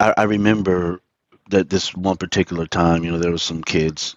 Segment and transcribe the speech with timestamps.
[0.00, 1.00] I, I remember
[1.50, 4.16] that this one particular time, you know, there was some kids,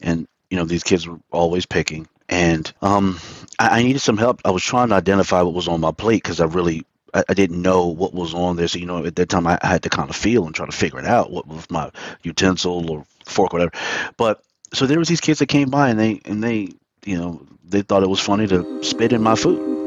[0.00, 3.18] and you know these kids were always picking, and um,
[3.58, 4.40] I, I needed some help.
[4.44, 7.34] I was trying to identify what was on my plate because I really I, I
[7.34, 8.68] didn't know what was on there.
[8.68, 10.66] So you know, at that time I, I had to kind of feel and try
[10.66, 11.30] to figure it out.
[11.30, 11.90] What was my
[12.22, 13.72] utensil or fork, or whatever.
[14.16, 14.42] But
[14.72, 16.70] so there was these kids that came by and they and they
[17.04, 19.78] you know they thought it was funny to spit in my food.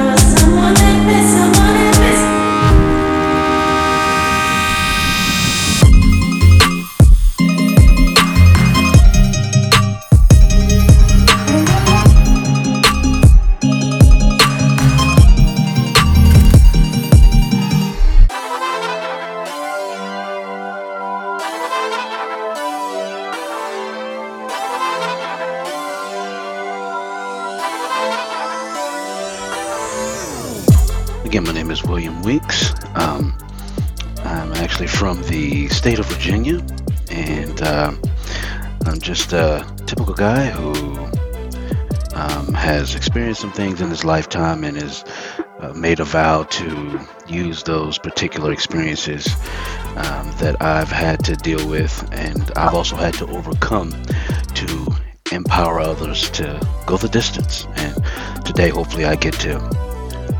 [0.00, 0.29] Again,
[32.30, 32.72] Weeks.
[32.94, 33.36] Um,
[34.18, 36.64] I'm actually from the state of Virginia,
[37.10, 37.92] and uh,
[38.86, 40.96] I'm just a typical guy who
[42.14, 45.02] um, has experienced some things in his lifetime and has
[45.58, 49.26] uh, made a vow to use those particular experiences
[49.96, 53.90] um, that I've had to deal with and I've also had to overcome
[54.54, 54.86] to
[55.32, 57.66] empower others to go the distance.
[57.74, 59.89] And today, hopefully, I get to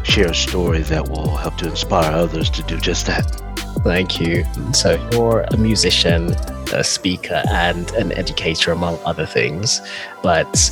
[0.03, 3.25] share a story that will help to inspire others to do just that.
[3.85, 4.45] Thank you.
[4.73, 6.33] So, you're a musician,
[6.75, 9.81] a speaker, and an educator, among other things.
[10.23, 10.71] But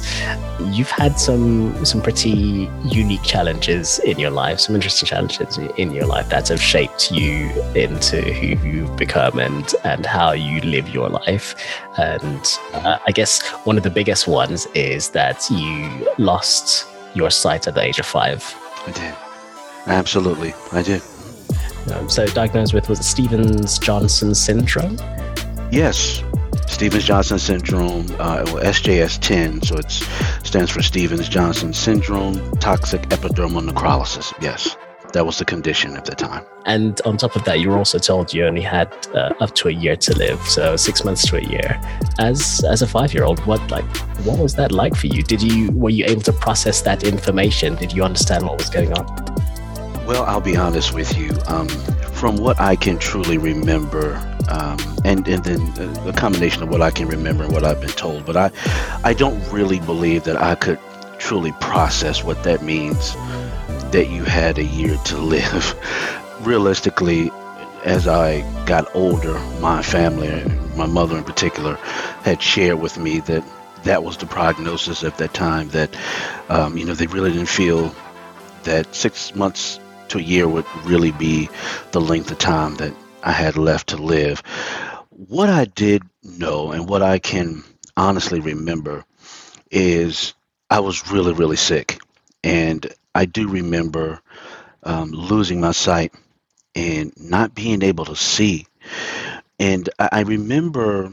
[0.61, 6.05] you've had some some pretty unique challenges in your life, some interesting challenges in your
[6.05, 11.09] life that have shaped you into who you've become and and how you live your
[11.09, 11.55] life.
[11.97, 17.67] And uh, I guess one of the biggest ones is that you lost your sight
[17.67, 18.55] at the age of five.
[18.89, 19.15] I did.
[19.87, 21.03] Absolutely, I did.
[21.93, 24.97] Um, so diagnosed with was it Stevens Johnson syndrome?
[25.71, 26.23] Yes,
[26.67, 29.91] Stevens Johnson syndrome, uh, well, SJS TEN, so it
[30.43, 34.33] stands for Stevens Johnson syndrome, toxic epidermal necrolysis.
[34.41, 34.75] Yes,
[35.13, 36.45] that was the condition at the time.
[36.67, 39.69] And on top of that, you were also told you only had uh, up to
[39.69, 41.81] a year to live, so six months to a year.
[42.19, 43.85] As as a five year old, what like
[44.27, 45.23] what was that like for you?
[45.23, 47.77] Did you were you able to process that information?
[47.77, 49.07] Did you understand what was going on?
[50.07, 51.31] Well, I'll be honest with you.
[51.47, 51.69] Um,
[52.19, 54.17] from what I can truly remember,
[54.49, 57.91] um, and and then a combination of what I can remember and what I've been
[57.91, 58.51] told, but I,
[59.05, 60.81] I don't really believe that I could
[61.19, 63.15] truly process what that means.
[63.93, 65.75] That you had a year to live.
[66.43, 67.31] Realistically,
[67.85, 70.45] as I got older, my family,
[70.77, 71.77] my mother in particular,
[72.23, 73.45] had shared with me that
[73.85, 75.69] that was the prognosis at that time.
[75.71, 75.97] That
[76.49, 77.95] um, you know they really didn't feel
[78.65, 81.49] that six months to a year would really be
[81.93, 84.41] the length of time that I had left to live.
[85.11, 87.65] What I did know and what I can
[87.97, 89.05] honestly remember
[89.71, 90.35] is
[90.71, 91.99] I was really, really sick.
[92.45, 94.21] And I do remember
[94.83, 96.15] um, losing my sight
[96.75, 98.67] and not being able to see.
[99.59, 101.13] And I, I remember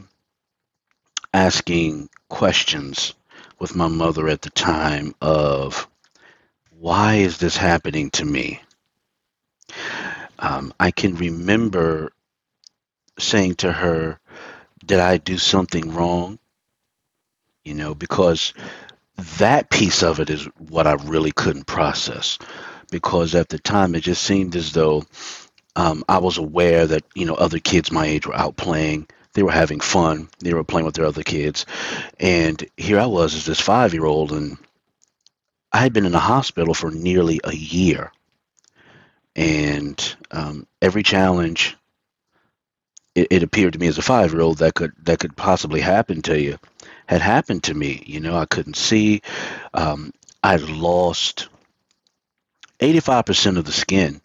[1.34, 3.14] asking questions
[3.58, 5.88] with my mother at the time of
[6.70, 8.60] why is this happening to me?
[10.38, 12.12] um, I can remember
[13.18, 14.20] saying to her,
[14.84, 16.38] Did I do something wrong?
[17.64, 18.54] You know, because
[19.38, 22.38] that piece of it is what I really couldn't process.
[22.90, 25.04] Because at the time, it just seemed as though
[25.74, 29.08] um, I was aware that, you know, other kids my age were out playing.
[29.34, 30.28] They were having fun.
[30.38, 31.66] They were playing with their other kids.
[32.20, 34.56] And here I was as this five year old, and
[35.72, 38.12] I had been in the hospital for nearly a year
[39.36, 41.76] and um, every challenge
[43.14, 45.80] it, it, appeared to me as a five year old that could that could possibly
[45.80, 46.58] happen to you
[47.06, 49.22] had happened to me you know i couldn't see.
[49.74, 50.12] Um,
[50.42, 51.48] i lost
[52.80, 54.20] 85% of the skin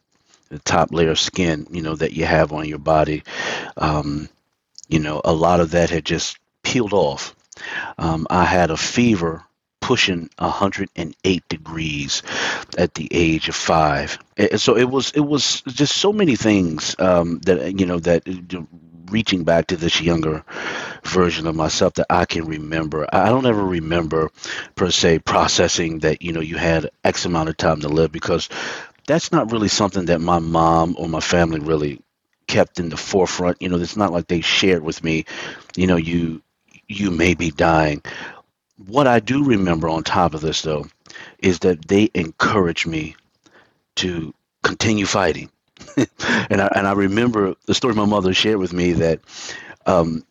[0.49, 3.23] the top layer of skin you know that you have on your body.
[3.77, 4.29] Um,
[4.89, 7.35] you know a lot of that had just peeled off.
[7.97, 9.43] Um, i had a fever
[9.79, 12.21] pushing 108 degrees
[12.77, 14.19] at the age of five.
[14.57, 18.23] So it was it was just so many things um, that you know that
[19.11, 20.43] reaching back to this younger
[21.03, 23.07] version of myself that I can remember.
[23.11, 24.31] I don't ever remember
[24.75, 28.49] per se processing that you know you had X amount of time to live because
[29.07, 32.01] that's not really something that my mom or my family really
[32.47, 33.61] kept in the forefront.
[33.61, 35.25] You know, it's not like they shared with me,
[35.75, 36.41] you know, you
[36.87, 38.01] you may be dying
[38.87, 40.87] what I do remember on top of this, though,
[41.39, 43.15] is that they encouraged me
[43.97, 45.49] to continue fighting.
[46.49, 49.21] and I and I remember the story my mother shared with me that,
[49.85, 50.23] um,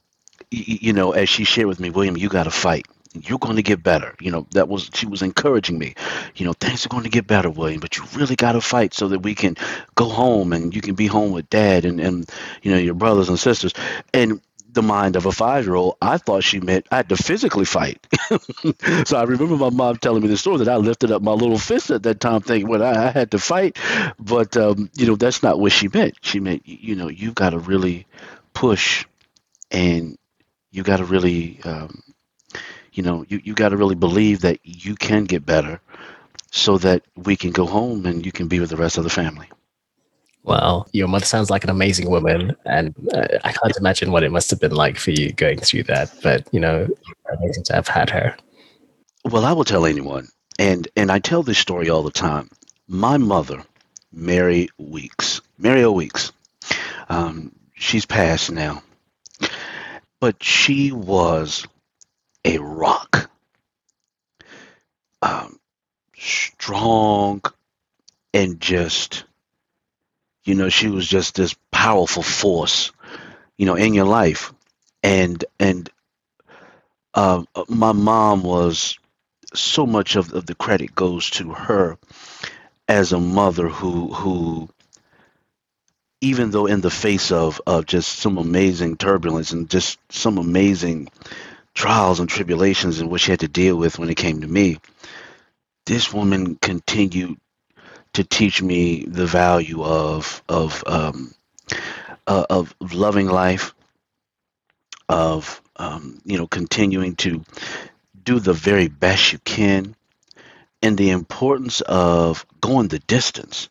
[0.53, 2.87] y- you know, as she shared with me, William, you got to fight.
[3.15, 4.15] You're going to get better.
[4.21, 5.95] You know, that was she was encouraging me.
[6.37, 8.95] You know, things are going to get better, William, but you really got to fight
[8.95, 9.57] so that we can
[9.97, 12.31] go home and you can be home with dad and and
[12.63, 13.75] you know your brothers and sisters.
[14.15, 14.41] And
[14.73, 17.65] the mind of a five year old, I thought she meant I had to physically
[17.65, 18.07] fight.
[19.07, 21.59] so I remember my mom telling me the story that I lifted up my little
[21.59, 23.79] fist at that time, thinking, well, I, I had to fight.
[24.19, 26.17] But, um, you know, that's not what she meant.
[26.23, 28.07] She meant, you know, you've got to really
[28.55, 29.07] push
[29.71, 30.17] and
[30.71, 32.03] you got to really, um,
[32.93, 35.81] you know, you, you got to really believe that you can get better
[36.51, 39.11] so that we can go home and you can be with the rest of the
[39.11, 39.49] family.
[40.43, 44.33] Well, your mother sounds like an amazing woman, and uh, I can't imagine what it
[44.33, 46.13] must have been like for you going through that.
[46.23, 46.89] But you know,
[47.39, 48.37] amazing to have had her.
[49.25, 50.29] Well, I will tell anyone,
[50.59, 52.49] and and I tell this story all the time.
[52.89, 53.63] My mother,
[54.13, 55.93] Mary Weeks, Mary O.
[55.93, 56.33] Weeks,
[57.11, 58.83] um, she's passed now,
[60.21, 61.67] but she was
[62.47, 63.31] a rock,
[65.21, 65.61] um,
[66.17, 67.43] strong,
[68.33, 69.25] and just
[70.45, 72.93] you know, she was just this powerful force,
[73.59, 74.53] you know, in your life.
[75.03, 75.89] And and
[77.15, 78.99] uh, my mom was
[79.55, 81.99] so much of, of the credit goes to her
[82.89, 84.69] as a mother who who
[86.21, 91.09] even though in the face of of just some amazing turbulence and just some amazing
[91.75, 94.79] trials and tribulations and what she had to deal with when it came to me,
[95.87, 97.39] this woman continued
[98.15, 101.35] to teach me the value of of um,
[102.27, 103.75] uh, of loving life,
[105.09, 107.45] of um, you know continuing to
[108.23, 109.95] do the very best you can,
[110.83, 113.69] and the importance of going the distance.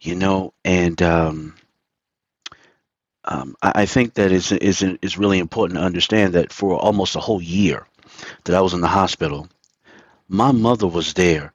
[0.00, 1.54] You know, and um,
[3.24, 7.16] um, I, I think that is is is really important to understand that for almost
[7.16, 7.86] a whole year
[8.44, 9.48] that I was in the hospital
[10.30, 11.52] my mother was there,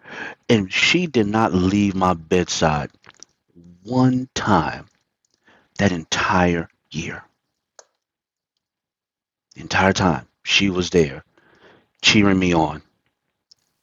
[0.49, 2.91] and she did not leave my bedside
[3.83, 4.87] one time
[5.79, 7.23] that entire year.
[9.55, 11.23] The entire time she was there,
[12.01, 12.81] cheering me on,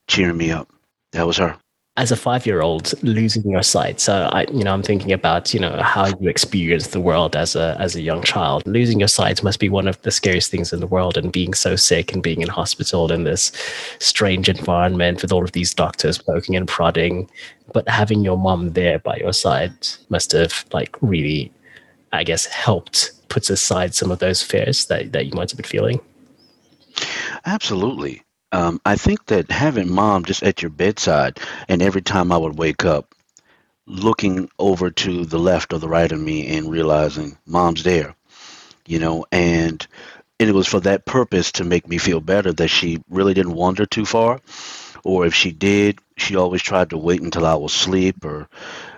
[0.08, 0.70] cheering me up.
[1.12, 1.58] That was her
[1.98, 4.00] as a five year old losing your sight.
[4.00, 7.54] So i you know i'm thinking about you know how you experience the world as
[7.54, 8.66] a as a young child.
[8.66, 11.52] Losing your sight must be one of the scariest things in the world and being
[11.52, 13.52] so sick and being in hospital in this
[13.98, 17.28] strange environment with all of these doctors poking and prodding
[17.74, 19.74] but having your mom there by your side
[20.08, 21.52] must have like really
[22.12, 25.64] i guess helped put aside some of those fears that, that you might have been
[25.64, 25.98] feeling.
[27.46, 28.21] Absolutely
[28.52, 32.58] um, I think that having mom just at your bedside, and every time I would
[32.58, 33.14] wake up,
[33.86, 38.14] looking over to the left or the right of me and realizing mom's there,
[38.86, 39.86] you know, and
[40.40, 43.54] and it was for that purpose to make me feel better that she really didn't
[43.54, 44.40] wander too far,
[45.04, 48.48] or if she did, she always tried to wait until I was asleep, or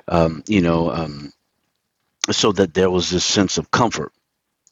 [0.09, 1.33] um, you know, um,
[2.31, 4.13] so that there was this sense of comfort,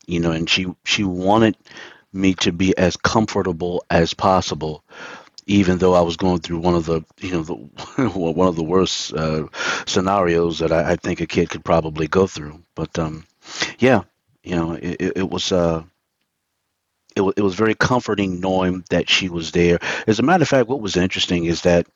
[0.07, 1.57] you know, and she she wanted
[2.13, 4.85] me to be as comfortable as possible
[5.47, 7.55] even though I was going through one of the you know the
[8.09, 9.49] one of the worst uh,
[9.87, 12.63] scenarios that I, I, think a kid could probably go through.
[12.75, 13.27] But um,
[13.79, 14.03] yeah,
[14.45, 15.83] you know, it, it was uh,
[17.17, 19.79] it, it was very comforting knowing that she was there.
[20.07, 21.87] As a matter of fact, what was interesting is that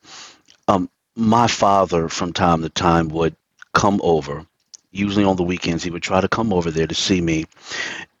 [0.67, 3.35] um, my father, from time to time, would
[3.73, 4.45] come over.
[4.91, 7.45] Usually on the weekends, he would try to come over there to see me,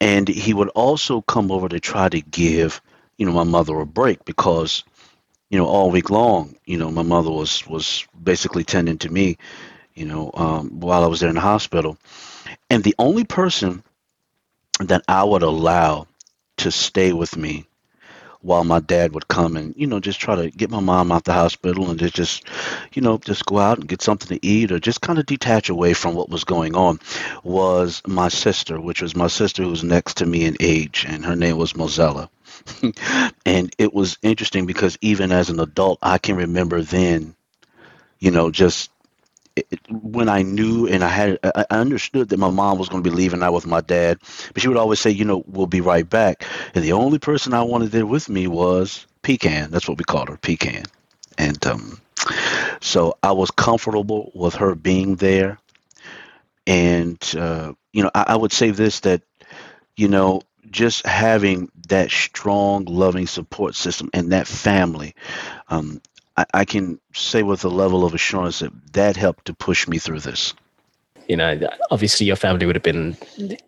[0.01, 2.81] and he would also come over to try to give
[3.17, 4.83] you know my mother a break because
[5.49, 9.37] you know all week long you know my mother was was basically tending to me
[9.95, 11.97] you know um, while i was there in the hospital.
[12.69, 13.83] And the only person
[14.79, 16.07] that i would allow
[16.57, 17.65] to stay with me
[18.41, 21.23] while my dad would come and you know just try to get my mom out
[21.23, 22.43] the hospital and just just
[22.93, 25.69] you know just go out and get something to eat or just kind of detach
[25.69, 26.99] away from what was going on
[27.43, 31.25] was my sister which was my sister who was next to me in age and
[31.25, 32.29] her name was mozella.
[33.45, 37.35] And it was interesting because even as an adult i can remember then
[38.19, 38.89] you know just
[39.71, 43.09] it, when I knew and I had, I understood that my mom was going to
[43.09, 44.19] be leaving out with my dad,
[44.53, 46.45] but she would always say, you know, we'll be right back.
[46.73, 49.71] And the only person I wanted there with me was Pecan.
[49.71, 50.85] That's what we called her, Pecan.
[51.37, 52.01] And um,
[52.81, 55.59] so I was comfortable with her being there.
[56.65, 59.21] And, uh, you know, I, I would say this that,
[59.95, 65.15] you know, just having that strong, loving support system and that family,
[65.69, 66.01] um,
[66.37, 69.97] I, I can say with a level of assurance that that helped to push me
[69.97, 70.53] through this.
[71.27, 71.59] You know,
[71.91, 73.17] obviously your family would have been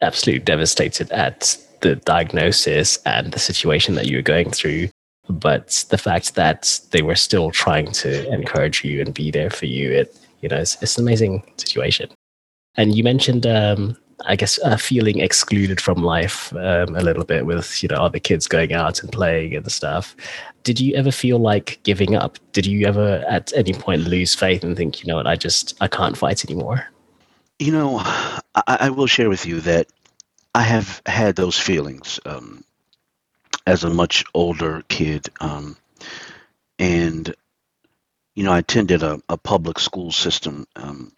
[0.01, 4.89] absolutely devastated at the diagnosis and the situation that you were going through.
[5.29, 9.65] But the fact that they were still trying to encourage you and be there for
[9.65, 12.09] you, it you know, it's, it's an amazing situation.
[12.75, 17.45] And you mentioned um, I guess, uh, feeling excluded from life um, a little bit
[17.45, 20.15] with, you know, other kids going out and playing and stuff.
[20.63, 22.37] Did you ever feel like giving up?
[22.51, 25.77] Did you ever at any point lose faith and think, you know what, I just,
[25.81, 26.85] I can't fight anymore?
[27.59, 29.87] You know, I, I will share with you that
[30.53, 32.63] I have had those feelings um,
[33.65, 35.27] as a much older kid.
[35.39, 35.77] Um,
[36.77, 37.33] and,
[38.35, 41.13] you know, I attended a, a public school system um,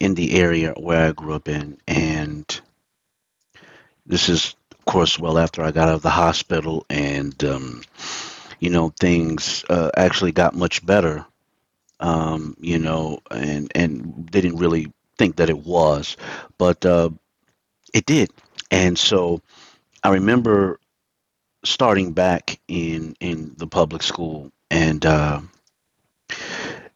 [0.00, 1.78] in the area where I grew up in.
[1.86, 2.60] And
[4.06, 7.82] this is, of course, well after I got out of the hospital and, um,
[8.60, 11.24] you know, things uh, actually got much better,
[12.00, 16.16] um, you know, and, and didn't really think that it was,
[16.58, 17.10] but uh,
[17.92, 18.30] it did.
[18.70, 19.40] And so
[20.02, 20.80] I remember
[21.64, 25.40] starting back in, in the public school and, uh,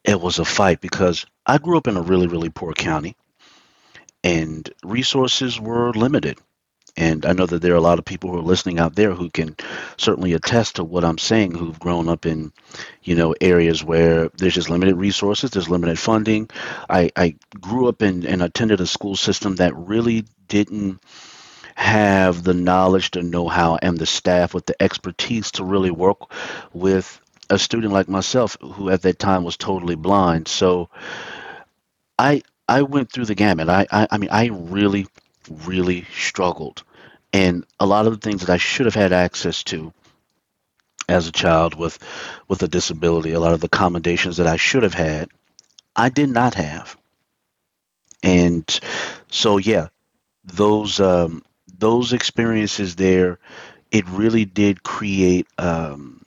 [0.03, 3.15] it was a fight because I grew up in a really, really poor county
[4.23, 6.37] and resources were limited.
[6.97, 9.13] And I know that there are a lot of people who are listening out there
[9.13, 9.55] who can
[9.95, 12.51] certainly attest to what I'm saying, who've grown up in,
[13.03, 16.49] you know, areas where there's just limited resources, there's limited funding.
[16.89, 21.01] I, I grew up in and attended a school system that really didn't
[21.75, 26.33] have the knowledge, the know how, and the staff with the expertise to really work
[26.73, 30.47] with a student like myself who at that time was totally blind.
[30.47, 30.89] So
[32.17, 33.69] I I went through the gamut.
[33.69, 35.07] I, I I mean I really
[35.65, 36.83] really struggled,
[37.33, 39.93] and a lot of the things that I should have had access to
[41.07, 41.97] as a child with
[42.47, 45.29] with a disability, a lot of the accommodations that I should have had,
[45.95, 46.95] I did not have.
[48.21, 48.79] And
[49.29, 49.87] so yeah,
[50.43, 51.43] those um,
[51.77, 53.39] those experiences there,
[53.91, 56.18] it really did create um,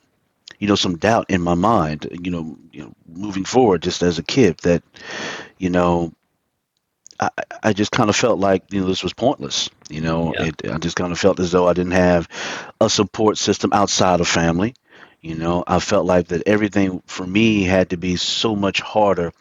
[0.63, 4.17] you know, some doubt in my mind, you know, you know, moving forward, just as
[4.17, 4.81] a kid, that,
[5.57, 6.13] you know,
[7.19, 7.29] I,
[7.63, 9.69] I just kind of felt like you know this was pointless.
[9.89, 10.45] You know, yeah.
[10.45, 12.29] it, I just kind of felt as though I didn't have
[12.79, 14.73] a support system outside of family.
[15.19, 19.33] You know, I felt like that everything for me had to be so much harder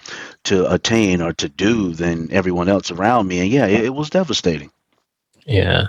[0.45, 4.11] to attain or to do than everyone else around me, and yeah, it, it was
[4.11, 4.73] devastating.
[5.47, 5.87] Yeah,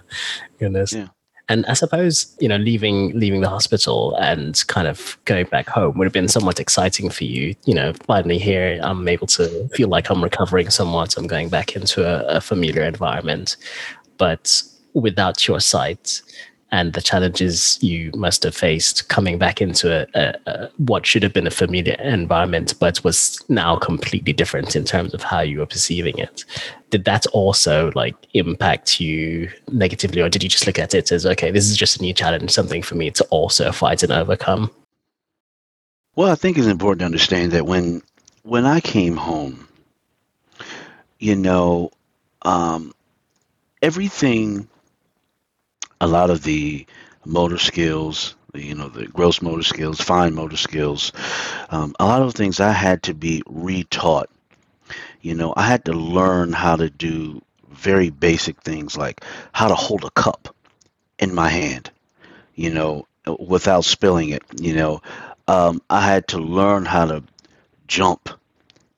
[0.60, 0.94] goodness.
[0.94, 1.08] Yeah
[1.50, 5.98] and I suppose you know leaving leaving the hospital and kind of going back home
[5.98, 7.56] would have been somewhat exciting for you.
[7.66, 11.18] You know, finally here I'm able to feel like I'm recovering somewhat.
[11.18, 13.58] I'm going back into a, a familiar environment,
[14.18, 14.62] but
[14.94, 16.22] without your sight,
[16.74, 21.22] and the challenges you must have faced coming back into a, a, a, what should
[21.22, 25.60] have been a familiar environment, but was now completely different in terms of how you
[25.60, 26.44] were perceiving it.
[26.90, 31.28] Did that also like impact you negatively, or did you just look at it as
[31.28, 34.72] okay, this is just a new challenge, something for me to also fight and overcome?
[36.16, 38.02] Well, I think it's important to understand that when
[38.42, 39.68] when I came home,
[41.20, 41.92] you know,
[42.42, 42.94] um,
[43.84, 44.68] everything
[46.04, 46.86] a lot of the
[47.26, 51.14] motor skills, you know, the gross motor skills, fine motor skills,
[51.70, 54.26] um, a lot of things I had to be retaught.
[55.22, 59.76] You know, I had to learn how to do very basic things like how to
[59.76, 60.54] hold a cup
[61.20, 61.90] in my hand,
[62.54, 63.08] you know,
[63.40, 64.44] without spilling it.
[64.60, 65.02] You know,
[65.48, 67.24] um, I had to learn how to
[67.88, 68.30] jump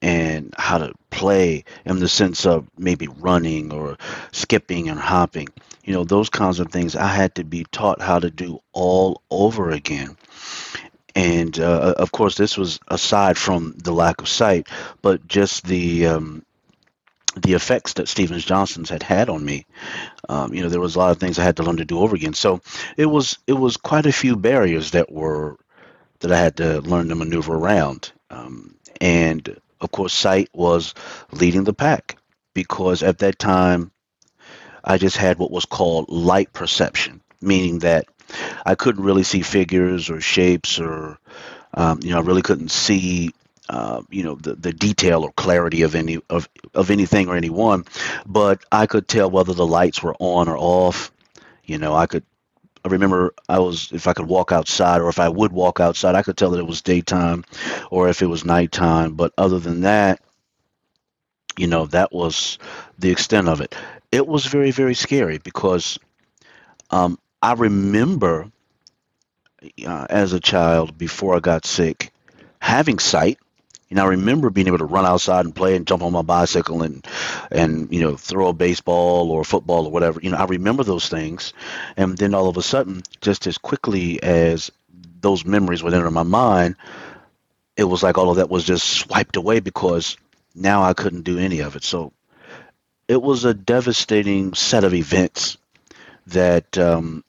[0.06, 3.98] and how to play in the sense of maybe running or
[4.32, 5.48] skipping and hopping
[5.84, 9.24] you know those kinds of things i had to be taught how to do all
[9.32, 10.16] over again
[11.16, 14.68] and uh, of course this was aside from the lack of sight
[15.02, 16.46] but just the um,
[17.38, 19.66] the effects that Stevens Johnson's had had on me.
[20.30, 22.00] Um, you know, there was a lot of things I had to learn to do
[22.00, 22.34] over again.
[22.34, 22.62] So
[22.96, 25.58] it was it was quite a few barriers that were
[26.20, 28.14] that I had to learn to maneuver around.
[28.30, 30.94] Um, and of course, sight was
[31.32, 32.18] leading the pack
[32.54, 33.92] because at that time
[34.84, 38.08] I just had what was called light perception, meaning that
[38.65, 41.18] I couldn't really see figures or shapes or,
[41.74, 43.32] um, you know, I really couldn't see,
[43.70, 47.86] uh, you know, the, the detail or clarity of any of, of anything or anyone,
[48.25, 51.12] but I could tell whether the lights were on or off.
[51.63, 52.24] You know, I could.
[52.86, 56.15] I remember I was if I could walk outside or if I would walk outside,
[56.15, 57.44] I could tell that it was daytime
[57.92, 59.15] or if it was nighttime.
[59.15, 60.22] But other than that,
[61.58, 62.60] you know, that was
[63.00, 63.75] the extent of it
[64.12, 66.00] it was very very scary because
[66.92, 68.51] um, I remember
[69.86, 72.12] uh, as a child before I got sick
[72.60, 73.39] having sight.
[73.96, 76.84] Know, I remember being able to run outside and play and jump on my bicycle
[76.84, 77.06] and
[77.52, 80.20] and you know throw a baseball or football or whatever.
[80.22, 81.54] You know, I remember those things,
[81.98, 84.72] and then all of a sudden, just as quickly as
[85.22, 86.75] those memories would enter my mind,
[87.78, 90.18] it was like all of that was just swiped away because
[90.54, 91.84] now I couldn't do any of it.
[91.84, 92.14] So
[93.08, 95.58] it was a devastating set of events
[96.28, 97.24] that um,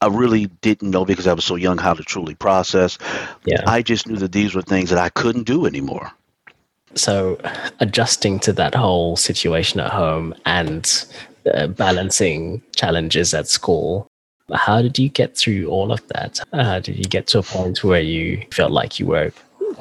[0.00, 2.98] I really didn't know because I was so young how to truly process.
[3.44, 3.62] Yeah.
[3.66, 6.10] I just knew that these were things that I couldn't do anymore.
[6.94, 7.38] So,
[7.78, 11.06] adjusting to that whole situation at home and
[11.54, 14.08] uh, balancing challenges at school,
[14.52, 16.40] how did you get through all of that?
[16.52, 19.32] Uh, did you get to a point where you felt like you were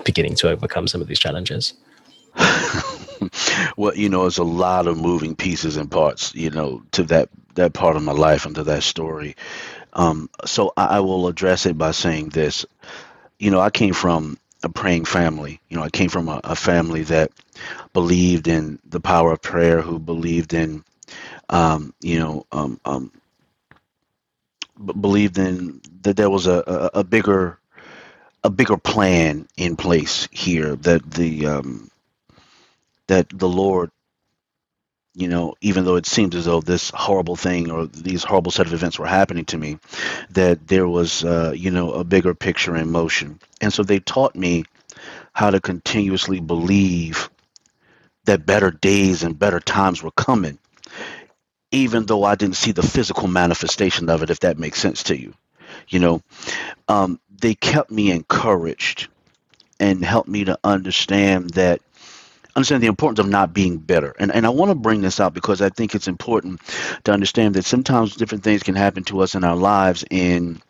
[0.06, 1.74] beginning to overcome some of these challenges?
[3.78, 7.30] well, you know, it's a lot of moving pieces and parts, you know, to that
[7.56, 9.36] that part of my life and to that story.
[9.94, 12.66] Um, so I, I will address it by saying this.
[13.40, 15.62] You know, I came from a praying family.
[15.70, 17.32] You know, I came from a, a family that
[17.94, 20.84] believed in the power of prayer, who believed in,
[21.50, 23.12] um, you know, um, um,
[24.86, 26.64] b- believed in that there was a,
[26.96, 27.60] a, a bigger
[28.44, 31.92] a bigger plan in place here that the um,
[33.08, 33.92] that the Lord,
[35.20, 38.68] you know, even though it seems as though this horrible thing or these horrible set
[38.68, 39.78] of events were happening to me,
[40.30, 43.38] that there was, uh, you know, a bigger picture in motion.
[43.60, 44.64] And so they taught me
[45.34, 47.30] how to continuously believe
[48.26, 50.58] that better days and better times were coming,
[51.72, 55.20] even though I didn't see the physical manifestation of it, if that makes sense to
[55.20, 55.34] you.
[55.90, 56.22] You know,
[56.88, 59.10] um, they kept me encouraged
[59.82, 61.82] and helped me to understand that
[62.56, 64.16] understand the importance of not being bitter.
[64.20, 66.62] And and I want to bring this out because I think it's important
[67.06, 70.62] to understand that sometimes different things can happen to us in our lives and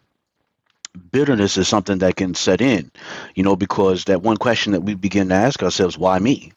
[1.12, 2.92] bitterness is something that can set in,
[3.36, 6.52] you know, because that one question that we begin to ask ourselves, why me?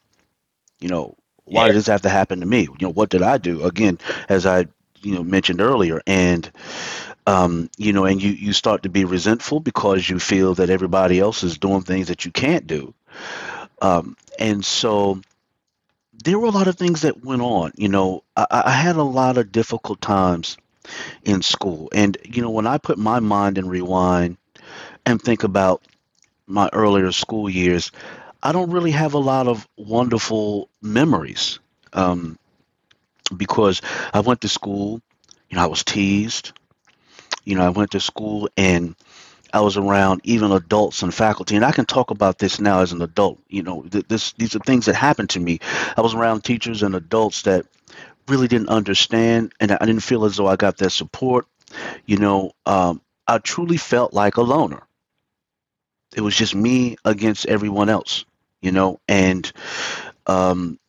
[0.79, 1.15] You know,
[1.45, 2.61] why did this have to happen to me?
[2.61, 3.63] You know, what did I do?
[3.63, 4.65] Again, as I,
[5.01, 6.49] you know, mentioned earlier, and
[7.25, 11.19] um, you know, and you you start to be resentful because you feel that everybody
[11.19, 12.93] else is doing things that you can't do.
[13.83, 15.21] Um, and so
[16.23, 17.71] there were a lot of things that went on.
[17.75, 20.57] You know, I, I had a lot of difficult times
[21.23, 21.89] in school.
[21.93, 24.37] And, you know, when I put my mind in rewind
[25.05, 25.83] and think about
[26.47, 27.91] my earlier school years,
[28.43, 31.59] I don't really have a lot of wonderful memories
[31.93, 32.37] um,
[33.35, 33.81] because
[34.13, 35.01] I went to school,
[35.49, 36.51] you know, I was teased.
[37.45, 38.95] You know, I went to school and
[39.53, 42.91] I was around even adults and faculty, and I can talk about this now as
[42.91, 43.39] an adult.
[43.47, 45.59] You know, th- this these are things that happened to me.
[45.95, 47.65] I was around teachers and adults that
[48.27, 51.47] really didn't understand, and I didn't feel as though I got their support.
[52.05, 54.83] You know, um, I truly felt like a loner.
[56.15, 58.25] It was just me against everyone else.
[58.61, 59.51] You know, and
[60.27, 60.79] um,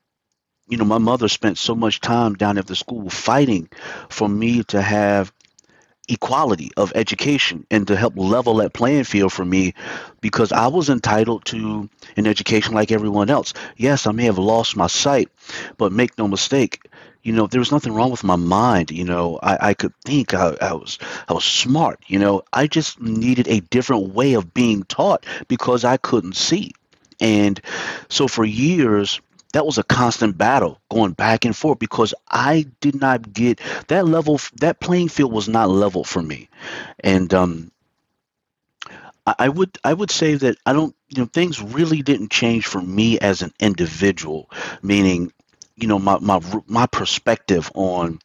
[0.68, 3.68] you know, my mother spent so much time down at the school fighting
[4.10, 5.32] for me to have
[6.08, 9.74] equality of education and to help level that playing field for me
[10.20, 13.54] because I was entitled to an education like everyone else.
[13.76, 15.30] Yes, I may have lost my sight,
[15.78, 16.86] but make no mistake,
[17.24, 18.90] you know, there was nothing wrong with my mind.
[18.90, 22.42] You know, I, I could think I, I was I was smart, you know.
[22.52, 26.72] I just needed a different way of being taught because I couldn't see.
[27.20, 27.58] And
[28.10, 29.20] so for years
[29.54, 34.04] that was a constant battle going back and forth because I did not get that
[34.04, 34.40] level.
[34.60, 36.48] That playing field was not level for me,
[36.98, 37.70] and um,
[39.24, 42.80] I, would I would say that I don't you know things really didn't change for
[42.80, 44.50] me as an individual,
[44.82, 45.32] meaning
[45.76, 48.18] you know my my my perspective on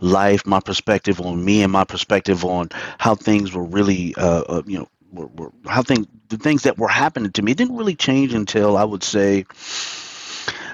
[0.00, 4.62] life, my perspective on me, and my perspective on how things were really uh, uh
[4.66, 7.96] you know were, were how things the things that were happening to me didn't really
[7.96, 9.46] change until I would say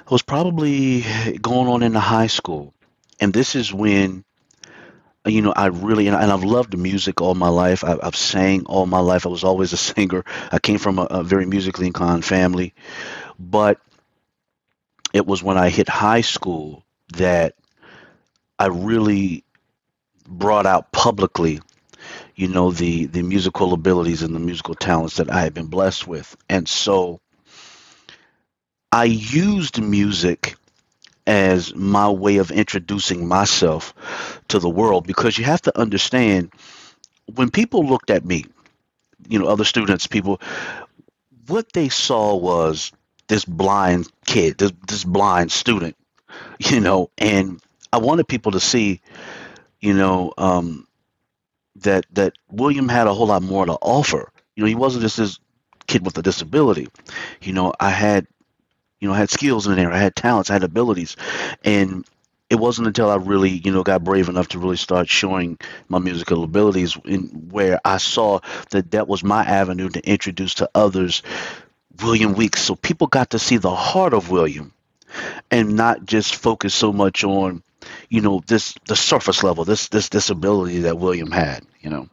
[0.07, 1.05] I was probably
[1.41, 2.75] going on into high school,
[3.21, 4.25] and this is when
[5.25, 7.85] you know I really and, I've loved music all my life.
[7.85, 9.27] I, I've sang all my life.
[9.27, 10.25] I was always a singer.
[10.51, 12.75] I came from a, a very musically inclined family,
[13.39, 13.81] but
[15.15, 16.85] it was when I hit high school
[17.15, 17.55] that
[18.59, 19.45] I really
[20.27, 21.61] brought out publicly
[22.35, 26.07] you know the the musical abilities and the musical talents that I had been blessed
[26.07, 27.21] with and so
[28.93, 30.57] I used music
[31.27, 33.95] as my way of introducing myself
[34.49, 36.53] to the world because you have to understand
[37.35, 38.45] when people looked at me,
[39.29, 40.41] you know, other students, people,
[41.47, 42.93] what they saw was
[43.29, 45.97] this blind kid, this, this blind student,
[46.59, 47.61] you know, and
[47.93, 49.01] I wanted people to see,
[49.81, 50.87] you know, um,
[51.77, 54.31] that that William had a whole lot more to offer.
[54.55, 55.39] You know, he wasn't just this
[55.87, 56.89] kid with a disability.
[57.41, 58.27] You know, I had,
[59.03, 59.91] you know, I had skills in there.
[59.91, 60.49] I had talents.
[60.49, 61.17] I had abilities,
[61.65, 62.07] and
[62.49, 65.99] it wasn't until I really, you know, got brave enough to really start showing my
[65.99, 68.39] musical abilities in where I saw
[68.71, 71.25] that that was my avenue to introduce to others
[72.01, 72.63] William Weeks.
[72.63, 74.73] So people got to see the heart of William
[75.51, 77.65] and not just focus so much on,
[78.09, 82.09] you know, this the surface level, this this disability that William had, you know.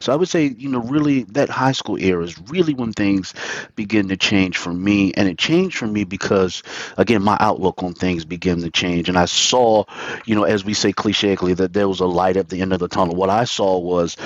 [0.00, 3.34] So I would say, you know, really that high school era is really when things
[3.76, 5.12] begin to change for me.
[5.14, 6.62] And it changed for me because,
[6.96, 9.08] again, my outlook on things began to change.
[9.08, 9.84] And I saw,
[10.24, 12.80] you know, as we say clichely, that there was a light at the end of
[12.80, 13.14] the tunnel.
[13.14, 14.16] What I saw was,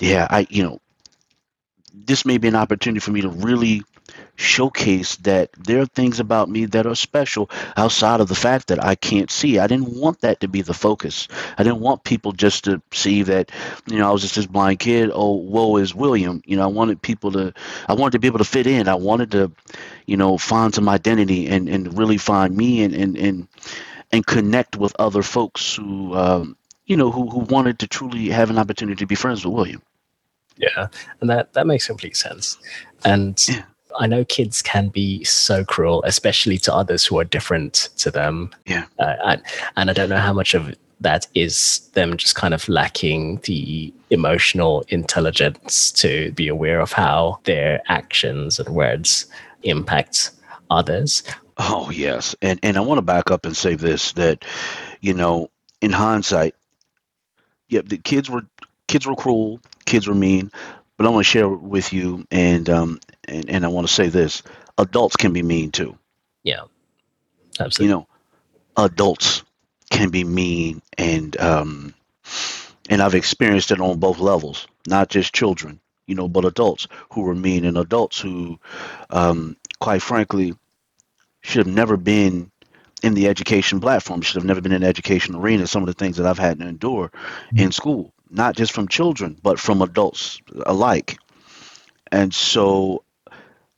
[0.00, 0.80] yeah, I, you know,
[1.92, 3.82] this may be an opportunity for me to really
[4.36, 8.82] showcase that there are things about me that are special outside of the fact that
[8.82, 9.58] I can't see.
[9.58, 11.28] I didn't want that to be the focus.
[11.56, 13.52] I didn't want people just to see that,
[13.86, 15.10] you know, I was just this blind kid.
[15.12, 16.42] Oh, woe is William.
[16.46, 17.54] You know, I wanted people to,
[17.88, 18.88] I wanted to be able to fit in.
[18.88, 19.52] I wanted to,
[20.06, 23.48] you know, find some identity and, and really find me and, and, and,
[24.12, 28.50] and connect with other folks who, um, you know, who, who wanted to truly have
[28.50, 29.82] an opportunity to be friends with William.
[30.56, 30.86] Yeah,
[31.20, 32.58] and that that makes complete sense.
[33.04, 33.64] And yeah.
[33.98, 38.50] I know kids can be so cruel, especially to others who are different to them.
[38.66, 38.84] Yeah.
[38.98, 39.42] Uh, and,
[39.76, 43.92] and I don't know how much of that is them just kind of lacking the
[44.10, 49.26] emotional intelligence to be aware of how their actions and words
[49.62, 50.30] impact
[50.70, 51.22] others.
[51.56, 54.44] Oh yes, and and I want to back up and say this that,
[55.00, 56.54] you know, in hindsight,
[57.68, 58.42] yeah, the kids were
[58.88, 60.50] kids were cruel, kids were mean,
[60.96, 64.08] but I want to share with you, and um, and, and I want to say
[64.08, 64.42] this:
[64.78, 65.96] adults can be mean too.
[66.42, 66.62] Yeah,
[67.58, 67.86] absolutely.
[67.86, 68.06] You know,
[68.76, 69.42] adults
[69.90, 71.94] can be mean, and um,
[72.88, 77.22] and I've experienced it on both levels, not just children, you know, but adults who
[77.22, 78.58] were mean, and adults who,
[79.10, 80.54] um, quite frankly,
[81.42, 82.50] should have never been
[83.02, 85.66] in the education platform, should have never been in the education arena.
[85.66, 87.58] Some of the things that I've had to endure mm-hmm.
[87.58, 91.18] in school, not just from children, but from adults alike.
[92.10, 93.03] And so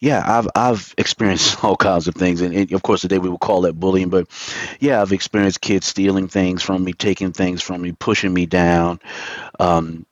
[0.06, 3.40] yeah, I've I've experienced all kinds of things, and, and, of course today we would
[3.40, 4.08] call that bullying.
[4.08, 4.28] But
[4.78, 9.00] yeah, I've experienced kids stealing things from me, taking things from me, pushing me down,
[9.58, 10.06] um,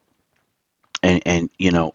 [1.01, 1.95] and and you know,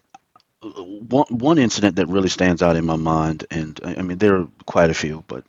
[0.62, 4.48] one one incident that really stands out in my mind, and I mean there are
[4.64, 5.44] quite a few, but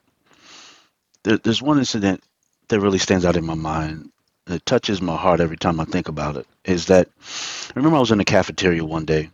[1.23, 2.21] there, there's one incident
[2.67, 4.11] that really stands out in my mind.
[4.47, 6.47] It touches my heart every time I think about it.
[6.65, 9.29] Is that I remember I was in the cafeteria one day,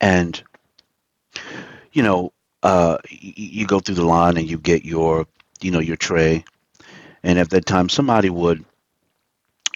[0.00, 0.42] and
[1.96, 2.30] you know,
[2.62, 5.26] uh, you go through the line and you get your,
[5.62, 6.44] you know, your tray,
[7.22, 8.66] and at that time somebody would,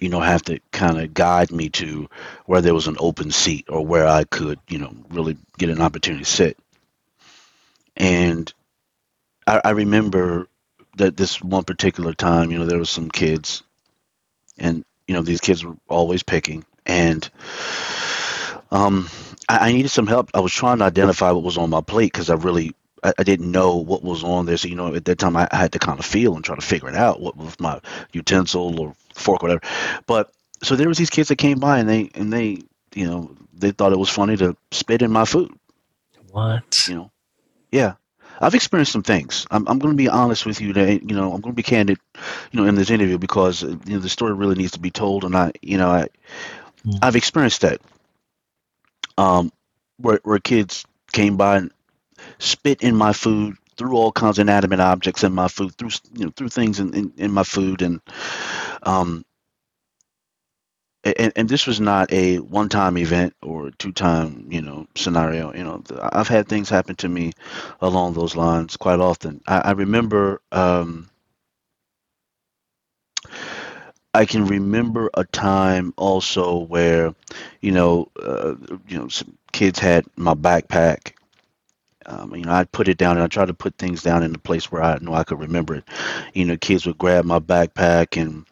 [0.02, 2.10] you know, have to kind of guide me to
[2.44, 5.80] where there was an open seat or where I could, you know, really get an
[5.80, 6.58] opportunity to sit.
[7.96, 8.52] And
[9.46, 10.46] I, I remember
[10.98, 13.62] that this one particular time, you know, there was some kids,
[14.58, 17.26] and you know, these kids were always picking, and
[18.70, 19.08] um,
[19.50, 20.30] I, I, needed some help.
[20.32, 23.24] I was trying to identify what was on my plate because I really I, I,
[23.24, 24.56] didn't know what was on there.
[24.56, 26.54] So you know, at that time I, I, had to kind of feel and try
[26.54, 27.80] to figure it out what was my
[28.12, 29.62] utensil or fork or whatever.
[30.06, 30.30] But
[30.62, 32.62] so there was these kids that came by and they and they
[32.94, 35.52] you know they thought it was funny to spit in my food.
[36.30, 36.88] What?
[36.88, 37.10] You know,
[37.72, 37.94] yeah.
[38.42, 39.46] I've experienced some things.
[39.50, 40.72] I'm, I'm going to be honest with you.
[40.72, 41.98] That you know, I'm going to be candid,
[42.50, 45.24] you know, in this interview because you know the story really needs to be told,
[45.24, 46.08] and I, you know, I,
[46.86, 46.98] mm.
[47.02, 47.82] I've experienced that
[49.20, 49.52] um,
[49.98, 51.72] where, where kids came by and
[52.38, 56.26] spit in my food, threw all kinds of inanimate objects in my food, threw you
[56.26, 58.00] know threw things in, in, in my food, and
[58.84, 59.24] um,
[61.04, 65.54] and, and this was not a one-time event or two-time you know scenario.
[65.54, 67.32] You know, I've had things happen to me
[67.82, 69.42] along those lines quite often.
[69.48, 70.42] I, I remember.
[70.52, 71.09] Um,
[74.12, 77.14] I can remember a time also where,
[77.60, 78.54] you know, uh,
[78.88, 81.12] you know, some kids had my backpack.
[82.06, 84.34] Um, you know, I'd put it down and I tried to put things down in
[84.34, 85.84] a place where I know I could remember it.
[86.34, 88.46] You know, kids would grab my backpack and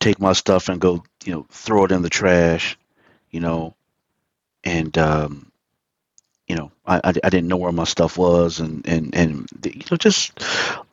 [0.00, 2.78] take my stuff and go, you know, throw it in the trash.
[3.30, 3.74] You know,
[4.64, 5.52] and um,
[6.48, 9.82] you know, I, I, I didn't know where my stuff was, and and and you
[9.90, 10.32] know, just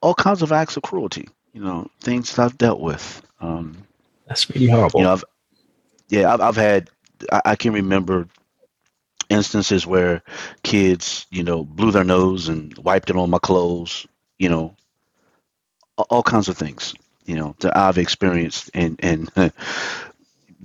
[0.02, 3.21] all kinds of acts of cruelty you know, things that I've dealt with.
[3.39, 3.86] Um,
[4.28, 5.00] That's really horrible.
[5.00, 5.23] You know, I've,
[6.10, 6.89] yeah, I've, I've had,
[7.32, 8.28] I, I can remember
[9.30, 10.23] instances where
[10.63, 14.08] kids, you know, blew their nose and wiped it on my clothes,
[14.39, 14.76] you know,
[15.97, 16.93] all kinds of things,
[17.26, 19.30] you know, that I've experienced and, and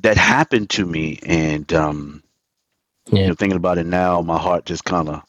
[0.02, 1.18] that happened to me.
[1.24, 2.22] And, um,
[3.06, 3.22] yeah.
[3.22, 5.22] you know, thinking about it now, my heart just kind of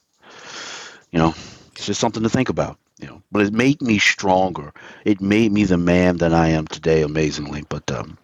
[1.11, 1.35] You know,
[1.73, 2.77] it's just something to think about.
[3.03, 4.71] You know, but it made me stronger.
[5.03, 7.65] It made me the man that I am today, amazingly.
[7.67, 8.17] But um,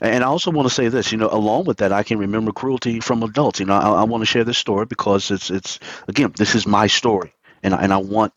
[0.00, 2.50] and I also want to say this, you know, along with that, I can remember
[2.50, 3.60] cruelty from adults.
[3.60, 6.66] You know, I, I want to share this story because it's it's again, this is
[6.66, 8.32] my story, and I, and I want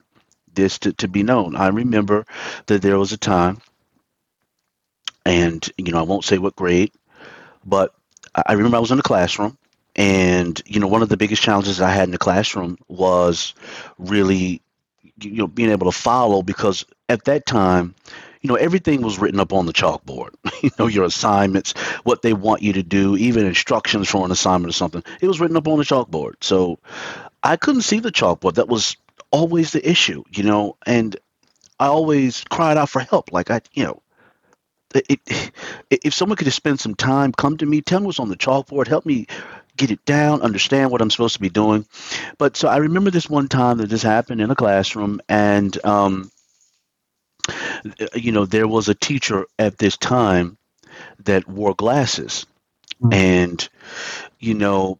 [0.53, 1.55] this to, to be known.
[1.55, 2.25] I remember
[2.65, 3.61] that there was a time,
[5.25, 6.91] and you know, I won't say what grade,
[7.65, 7.93] but
[8.35, 9.57] I remember I was in the classroom,
[9.95, 13.53] and you know, one of the biggest challenges I had in the classroom was
[13.97, 14.61] really,
[15.21, 17.95] you know, being able to follow because at that time
[18.41, 20.29] you know everything was written up on the chalkboard.
[20.63, 24.71] You know your assignments what they want you to do even instructions for an assignment
[24.71, 25.03] or something.
[25.21, 26.35] It was written up on the chalkboard.
[26.41, 26.79] So
[27.43, 28.55] i couldn't see the chalkboard.
[28.55, 28.97] That was
[29.31, 31.17] always the issue you know and
[31.79, 33.31] i always cried out for help.
[33.31, 34.01] Like i you know
[34.95, 35.51] it, it,
[36.03, 38.37] if someone could just spend some time come to me tell me what's on the
[38.37, 39.27] chalkboard help me
[39.77, 41.85] get it down understand what i'm supposed to be doing
[42.37, 46.31] but so i remember this one time that this happened in a classroom and um,
[48.15, 50.57] you know, there was a teacher at this time
[51.23, 52.45] that wore glasses.
[53.01, 53.13] Mm-hmm.
[53.13, 53.69] And,
[54.39, 54.99] you know,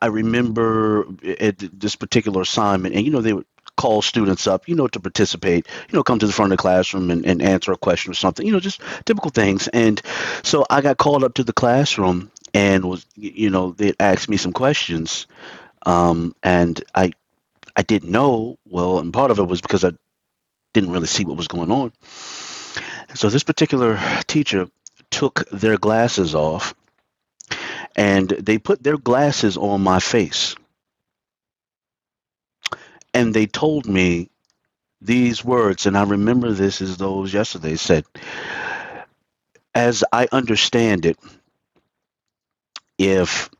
[0.00, 1.06] I remember
[1.40, 3.46] at this particular assignment, and, you know, they would
[3.76, 6.62] call students up, you know, to participate, you know, come to the front of the
[6.62, 9.68] classroom and, and answer a question or something, you know, just typical things.
[9.68, 10.00] And
[10.42, 14.36] so I got called up to the classroom and was, you know, they asked me
[14.36, 15.26] some questions.
[15.84, 17.12] Um, and I,
[17.76, 19.92] I didn't know well, and part of it was because I
[20.72, 21.92] didn't really see what was going on.
[23.14, 24.68] So this particular teacher
[25.10, 26.74] took their glasses off
[27.96, 30.56] and they put their glasses on my face.
[33.12, 34.30] And they told me
[35.00, 38.04] these words, and I remember this as was yesterday, said,
[39.74, 41.18] As I understand it,
[42.98, 43.50] if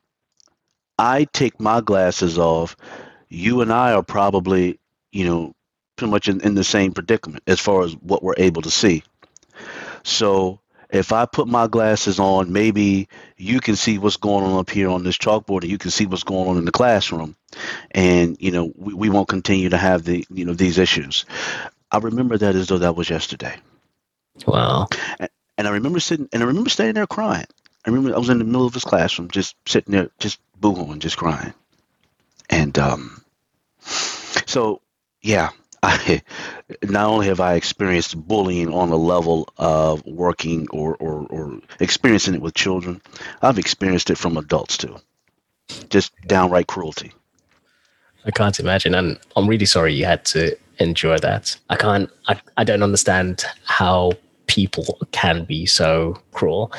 [0.99, 2.77] I take my glasses off,
[3.29, 4.79] you and I are probably,
[5.13, 5.55] you know,
[5.97, 9.03] pretty much in, in the same predicament as far as what we're able to see.
[10.03, 14.71] So if I put my glasses on, maybe you can see what's going on up
[14.71, 17.37] here on this chalkboard and you can see what's going on in the classroom.
[17.91, 21.25] And, you know, we, we won't continue to have the, you know, these issues.
[21.91, 23.57] I remember that as though that was yesterday.
[24.47, 24.89] Wow.
[25.19, 27.47] And, and I remember sitting, and I remember standing there crying.
[27.85, 31.01] I remember I was in the middle of his classroom, just sitting there, just boohooing,
[31.01, 31.53] just crying.
[32.49, 33.23] And um,
[33.81, 34.81] so,
[35.23, 35.51] yeah,
[35.83, 36.23] I
[36.83, 42.35] not only have I experienced bullying on a level of working or, or, or experiencing
[42.35, 43.03] it with children,
[43.43, 44.97] I've experienced it from adults too.
[45.91, 47.13] Just downright cruelty.
[48.25, 51.57] I can't imagine, and I'm really sorry you had to endure that.
[51.69, 52.09] I can't.
[52.29, 54.13] I, I don't understand how
[54.47, 56.73] people can be so cruel.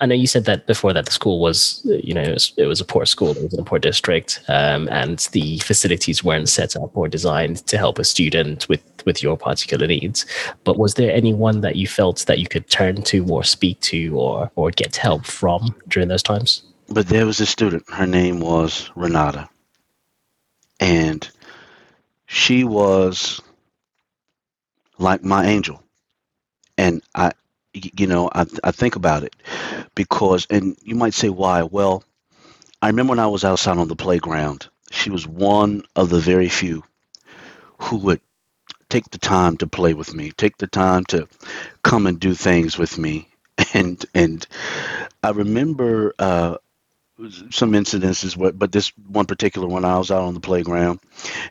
[0.00, 2.64] I know you said that before that the school was, you know, it was, it
[2.64, 6.48] was a poor school, it was in a poor district, um, and the facilities weren't
[6.48, 10.24] set up or designed to help a student with with your particular needs.
[10.64, 14.18] But was there anyone that you felt that you could turn to or speak to
[14.18, 16.62] or or get help from during those times?
[16.88, 17.84] But there was a student.
[17.90, 19.50] Her name was Renata,
[20.80, 21.28] and
[22.26, 23.40] she was
[24.98, 25.82] like my angel,
[26.78, 27.32] and I
[27.72, 29.34] you know, I, I think about it
[29.94, 31.62] because, and you might say, why?
[31.62, 32.04] Well,
[32.82, 36.48] I remember when I was outside on the playground, she was one of the very
[36.48, 36.84] few
[37.78, 38.20] who would
[38.88, 41.28] take the time to play with me, take the time to
[41.82, 43.28] come and do things with me.
[43.74, 44.46] And, and
[45.22, 46.56] I remember, uh,
[47.50, 51.00] some incidences, but this one particular one, I was out on the playground,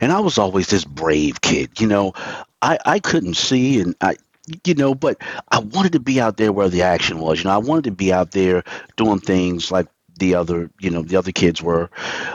[0.01, 1.79] and I was always this brave kid.
[1.79, 2.13] You know,
[2.61, 4.15] I I couldn't see, and I
[4.63, 5.17] you know, but
[5.49, 7.39] I wanted to be out there where the action was.
[7.39, 8.63] You know, I wanted to be out there
[8.97, 11.89] doing things like the other, you know, the other kids were.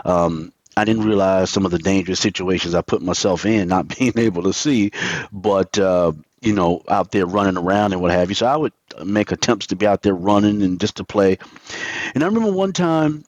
[0.05, 4.19] Um, I didn't realize some of the dangerous situations I put myself in, not being
[4.19, 4.91] able to see,
[5.33, 8.35] but uh, you know, out there running around and what have you.
[8.35, 8.73] So I would
[9.05, 11.39] make attempts to be out there running and just to play.
[12.15, 13.25] And I remember one time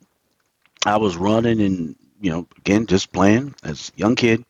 [0.84, 4.44] I was running and you know, again, just playing as a young kid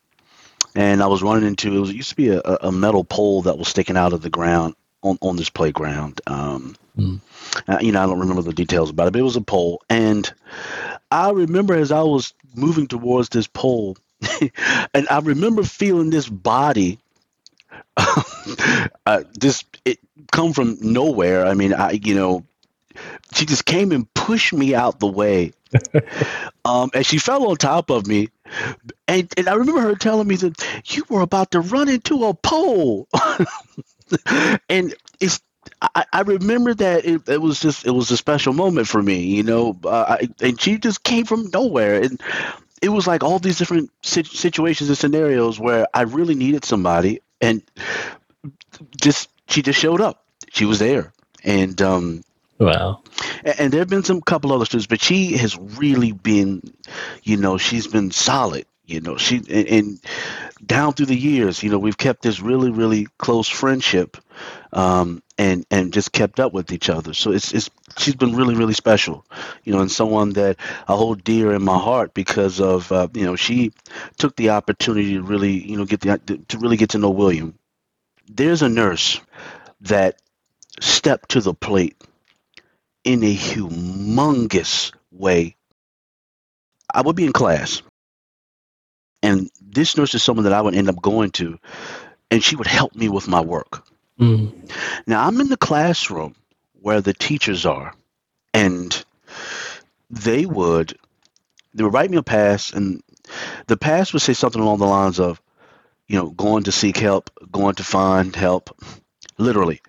[0.77, 3.43] and I was running into it, was, it used to be a, a, metal pole
[3.43, 6.21] that was sticking out of the ground on, on this playground.
[6.27, 7.21] Um, mm.
[7.67, 9.83] uh, you know, I don't remember the details about it, but it was a pole,
[9.89, 10.31] and
[11.11, 13.97] I remember as I was moving towards this pole,
[14.95, 16.99] and I remember feeling this body.
[19.07, 19.99] uh, this it
[20.31, 21.45] come from nowhere.
[21.47, 22.45] I mean, I you know,
[23.35, 25.53] she just came and pushed me out the way
[26.65, 28.29] um, and she fell on top of me.
[29.09, 32.35] And, and I remember her telling me that you were about to run into a
[32.35, 33.09] pole.
[34.69, 35.41] and it's
[35.83, 39.21] I, I remember that it, it was just it was a special moment for me,
[39.23, 39.79] you know.
[39.85, 42.21] Uh, I, and she just came from nowhere, and
[42.81, 47.63] it was like all these different situations and scenarios where I really needed somebody, and
[49.01, 50.25] just she just showed up.
[50.51, 51.13] She was there,
[51.45, 52.23] and um,
[52.59, 53.03] wow.
[53.45, 56.63] And, and there have been some couple other students, but she has really been,
[57.23, 58.67] you know, she's been solid.
[58.87, 60.01] You know, she and, and
[60.65, 64.17] down through the years, you know, we've kept this really, really close friendship,
[64.73, 67.13] um, and and just kept up with each other.
[67.13, 69.27] So it's it's she's been really, really special,
[69.65, 73.25] you know, and someone that I hold dear in my heart because of uh, you
[73.25, 73.73] know she
[74.19, 77.59] took the opportunity to really you know get the to really get to know William.
[78.29, 79.21] There's a nurse
[79.81, 80.23] that
[80.79, 81.97] stepped to the plate
[83.07, 85.57] in a humongous way.
[86.93, 87.83] I would be in class
[89.27, 91.59] and this nurse is someone that I would end up going to,
[92.31, 93.85] and she would help me with my work.
[94.21, 94.53] Mm.
[95.07, 96.35] Now I'm in the classroom
[96.81, 97.93] where the teachers are,
[98.55, 99.05] and
[100.11, 100.97] they would
[101.75, 103.03] they would write me a pass, and
[103.67, 105.43] the pass would say something along the lines of,
[106.07, 108.71] you know, going to seek help, going to find help,
[109.39, 109.81] literally.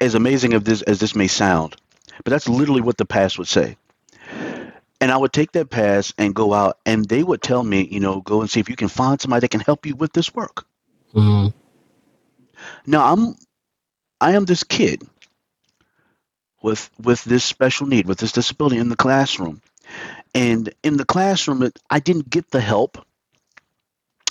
[0.00, 1.76] As amazing as this as this may sound,
[2.24, 3.76] but that's literally what the pass would say
[5.02, 7.98] and I would take that pass and go out, and they would tell me, you
[7.98, 10.32] know, go and see if you can find somebody that can help you with this
[10.32, 10.64] work.
[11.12, 11.48] Mm-hmm.
[12.86, 13.34] Now I'm,
[14.20, 15.02] I am this kid
[16.62, 19.60] with with this special need, with this disability in the classroom,
[20.36, 23.04] and in the classroom, I didn't get the help,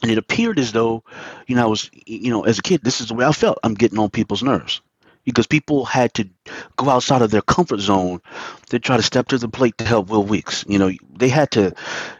[0.01, 1.03] and it appeared as though,
[1.47, 3.59] you know, I was, you know, as a kid, this is the way I felt.
[3.61, 4.79] I'm getting on people's nerves
[5.23, 6.29] because people had to
[6.77, 8.21] go outside of their comfort zone
[8.69, 10.65] to try to step to the plate to help Will Weeks.
[10.67, 11.73] You know, they had to,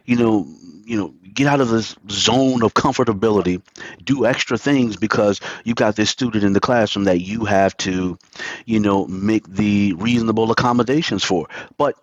[0.05, 0.47] you know,
[0.85, 3.61] you know, get out of this zone of comfortability,
[4.03, 8.17] do extra things because you've got this student in the classroom that you have to,
[8.65, 11.47] you know, make the reasonable accommodations for.
[11.77, 11.95] But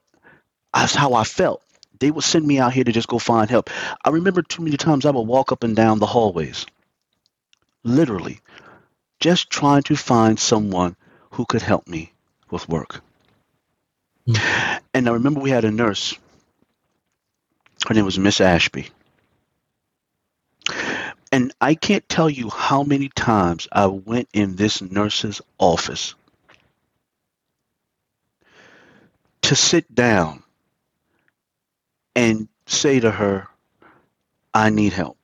[0.72, 1.62] that's how I felt.
[2.00, 3.70] They would send me out here to just go find help.
[4.04, 6.64] I remember too many times I would walk up and down the hallways,
[7.82, 8.40] literally,
[9.20, 10.96] just trying to find someone
[11.32, 12.12] who could help me
[12.50, 13.00] with work.
[14.26, 14.78] Mm-hmm.
[14.94, 16.14] And I remember we had a nurse.
[17.86, 18.88] Her name was Miss Ashby.
[21.30, 26.14] And I can't tell you how many times I went in this nurse's office
[29.42, 30.42] to sit down
[32.14, 33.48] and say to her,
[34.52, 35.17] I need help.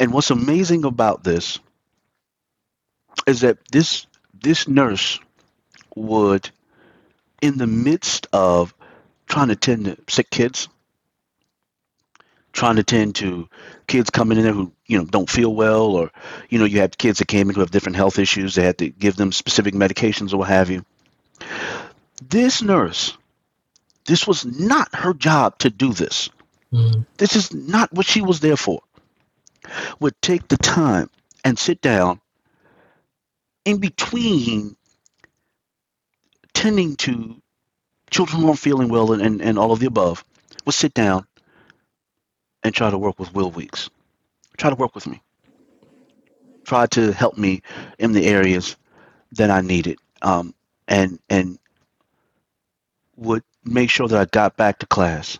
[0.00, 1.60] And what's amazing about this
[3.26, 5.20] is that this this nurse
[5.94, 6.48] would,
[7.42, 8.74] in the midst of
[9.26, 10.68] trying to tend to sick kids,
[12.54, 13.50] trying to tend to
[13.86, 16.10] kids coming in there who you know don't feel well, or
[16.48, 18.54] you know you have kids that came in who have different health issues.
[18.54, 20.82] They had to give them specific medications or what have you.
[22.26, 23.18] This nurse,
[24.06, 26.30] this was not her job to do this.
[26.72, 27.04] Mm.
[27.18, 28.82] This is not what she was there for
[29.98, 31.10] would take the time
[31.44, 32.20] and sit down
[33.64, 34.76] in between
[36.52, 37.40] tending to
[38.10, 40.24] children who aren't feeling well and, and, and all of the above,
[40.64, 41.26] would sit down
[42.62, 43.88] and try to work with Will Weeks.
[44.56, 45.22] Try to work with me.
[46.64, 47.62] Try to help me
[47.98, 48.76] in the areas
[49.32, 49.98] that I needed.
[50.20, 50.54] Um,
[50.86, 51.58] and and
[53.16, 55.38] would make sure that I got back to class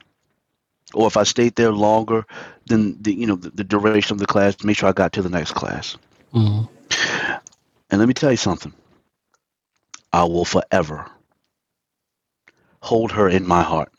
[0.95, 2.27] or if I stayed there longer
[2.71, 5.13] than the you know the, the duration of the class, to make sure I got
[5.15, 5.99] to the next class.
[6.33, 6.65] Mm-hmm.
[7.91, 8.73] And let me tell you something.
[10.13, 11.07] I will forever
[12.81, 13.93] hold her in my heart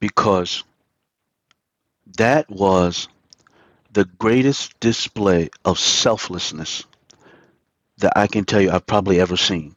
[0.00, 0.64] because
[2.16, 3.08] that was
[3.92, 6.84] the greatest display of selflessness
[7.98, 9.74] that I can tell you I've probably ever seen.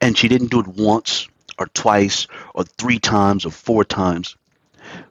[0.00, 4.36] And she didn't do it once or twice or three times or four times.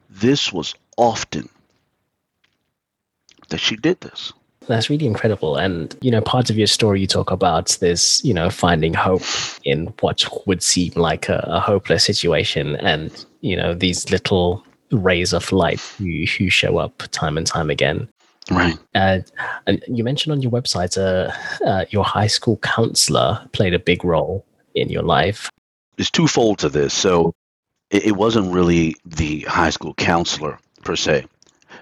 [0.10, 1.50] This was often
[3.50, 4.34] that she did this.
[4.68, 5.58] That's really incredible.
[5.58, 9.22] And, you know, part of your story, you talk about this, you know, finding hope
[9.64, 12.76] in what would seem like a, a hopeless situation.
[12.78, 17.70] And, you know, these little rays of light who, who show up time and time
[17.70, 18.08] again.
[18.50, 18.78] Right.
[18.96, 19.20] Uh,
[19.68, 21.32] and you mentioned on your website, uh,
[21.66, 25.50] uh, your high school counselor played a big role in your life
[25.98, 26.94] there's twofold to this.
[26.94, 27.34] So
[27.90, 31.26] it, it wasn't really the high school counselor per se,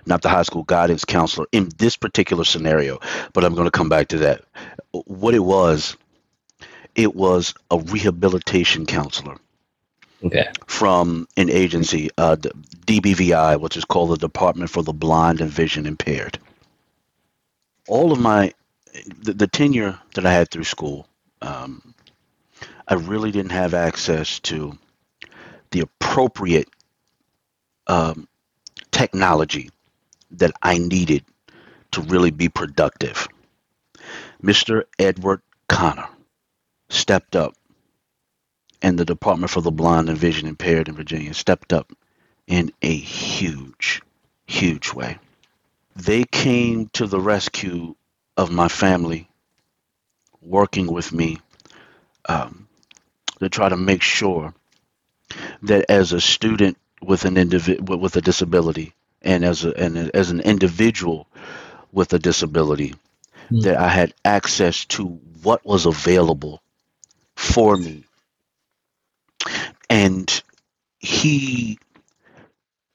[0.05, 2.99] not the high school guidance counselor in this particular scenario,
[3.33, 4.43] but I'm going to come back to that.
[4.91, 5.97] What it was,
[6.95, 9.37] it was a rehabilitation counselor.
[10.23, 10.47] Okay.
[10.67, 15.85] From an agency, uh, DBVI, which is called the Department for the Blind and Vision
[15.85, 16.39] Impaired.
[17.89, 18.53] All of my,
[19.21, 21.07] the, the tenure that I had through school,
[21.41, 21.92] um,
[22.87, 24.77] I really didn't have access to
[25.71, 26.69] the appropriate
[27.87, 28.27] um,
[28.91, 29.69] technology
[30.31, 31.23] that I needed
[31.91, 33.27] to really be productive.
[34.43, 34.83] Mr.
[34.99, 36.09] Edward Connor
[36.89, 37.53] stepped up,
[38.81, 41.91] and the Department for the Blind and Vision Impaired in Virginia stepped up
[42.47, 44.01] in a huge,
[44.45, 45.17] huge way.
[45.95, 47.95] They came to the rescue
[48.35, 49.29] of my family,
[50.41, 51.37] working with me
[52.27, 52.67] um,
[53.43, 54.53] to try to make sure
[55.63, 60.31] that as a student with an individ- with a disability and as a and as
[60.31, 61.27] an individual
[61.91, 62.95] with a disability
[63.51, 63.63] Mm.
[63.63, 65.05] that I had access to
[65.43, 66.61] what was available
[67.35, 68.05] for me
[69.89, 70.43] and
[70.99, 71.79] he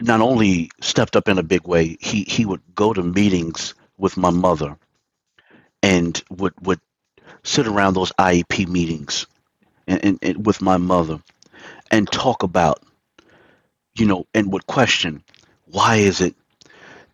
[0.00, 4.16] not only stepped up in a big way he he would go to meetings with
[4.16, 4.78] my mother
[5.82, 6.80] and would would
[7.44, 9.26] sit around those IEP meetings
[9.88, 11.20] and, and, and with my mother
[11.90, 12.82] and talk about
[13.96, 15.24] you know and would question
[15.66, 16.36] why is it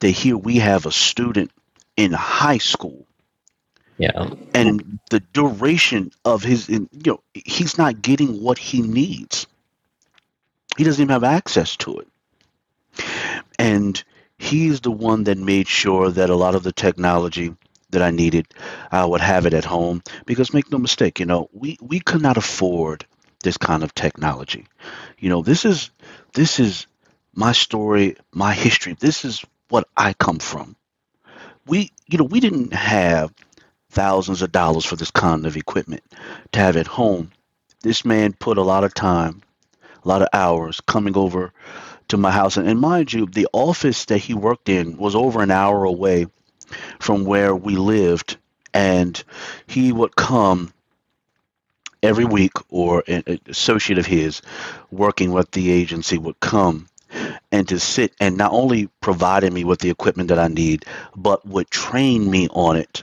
[0.00, 1.50] that here we have a student
[1.96, 3.06] in high school
[3.98, 4.30] Yeah.
[4.54, 9.46] and the duration of his in, you know he's not getting what he needs
[10.76, 12.08] he doesn't even have access to it
[13.58, 14.02] and
[14.38, 17.54] he's the one that made sure that a lot of the technology
[17.94, 18.46] that I needed,
[18.92, 20.02] I would have it at home.
[20.26, 23.06] Because make no mistake, you know, we we could not afford
[23.42, 24.66] this kind of technology.
[25.18, 25.90] You know, this is
[26.34, 26.86] this is
[27.34, 28.96] my story, my history.
[28.98, 30.76] This is what I come from.
[31.66, 33.32] We, you know, we didn't have
[33.90, 36.02] thousands of dollars for this kind of equipment
[36.52, 37.30] to have at home.
[37.82, 39.42] This man put a lot of time,
[40.04, 41.52] a lot of hours coming over
[42.08, 42.56] to my house.
[42.56, 46.26] And, and mind you, the office that he worked in was over an hour away
[46.98, 48.36] from where we lived.
[48.72, 49.22] And
[49.66, 50.72] he would come
[52.02, 54.42] every week, or an associate of his
[54.90, 56.88] working with the agency would come
[57.52, 60.84] and to sit and not only provided me with the equipment that I need,
[61.16, 63.02] but would train me on it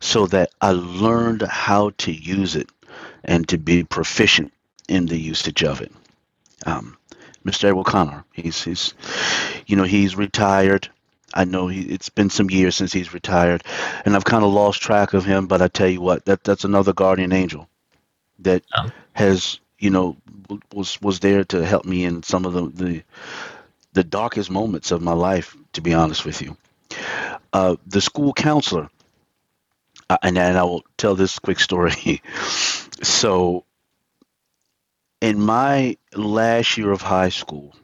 [0.00, 2.68] so that I learned how to use it
[3.24, 4.52] and to be proficient
[4.88, 5.92] in the usage of it.
[6.66, 6.96] Um,
[7.44, 7.64] Mr.
[7.64, 8.94] Edward Connor, he's, he's,
[9.66, 10.88] you know, he's retired.
[11.34, 13.64] I know he, it's been some years since he's retired,
[14.04, 15.46] and I've kind of lost track of him.
[15.48, 17.68] But I tell you what, that that's another guardian angel
[18.40, 18.90] that Yeah.
[19.14, 20.16] has, you know,
[20.72, 23.02] was was there to help me in some of the the,
[23.94, 25.56] the darkest moments of my life.
[25.74, 26.56] To be honest with you,
[27.52, 28.90] uh, the school counselor,
[30.10, 32.22] uh, and and I will tell this quick story.
[33.02, 33.64] so,
[35.20, 37.74] in my last year of high school,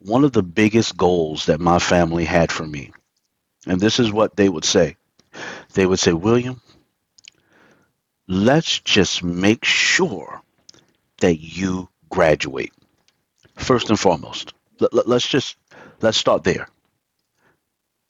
[0.00, 2.92] one of the biggest goals that my family had for me,
[3.66, 4.96] and this is what they would say
[5.74, 6.60] they would say, William,
[8.26, 10.42] let's just make sure
[11.20, 12.72] that you graduate
[13.56, 14.52] first and foremost.
[14.80, 15.56] Let, let, us just
[16.00, 16.68] let's start there.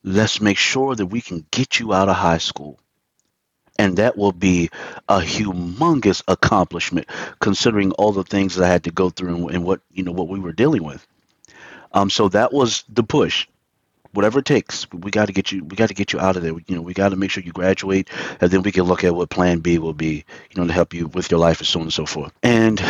[0.02, 2.78] Let's make sure that we can get you out of high school.
[3.78, 4.70] And that will be
[5.08, 7.06] a humongous accomplishment
[7.40, 10.12] considering all the things that I had to go through and, and what you know
[10.12, 11.06] what we were dealing with.
[11.92, 13.46] Um, so that was the push.
[14.12, 15.64] Whatever it takes, we got to get you.
[15.64, 16.52] We got to get you out of there.
[16.52, 18.08] You know, we got to make sure you graduate,
[18.40, 20.24] and then we can look at what Plan B will be.
[20.50, 22.32] You know, to help you with your life and so on and so forth.
[22.42, 22.82] And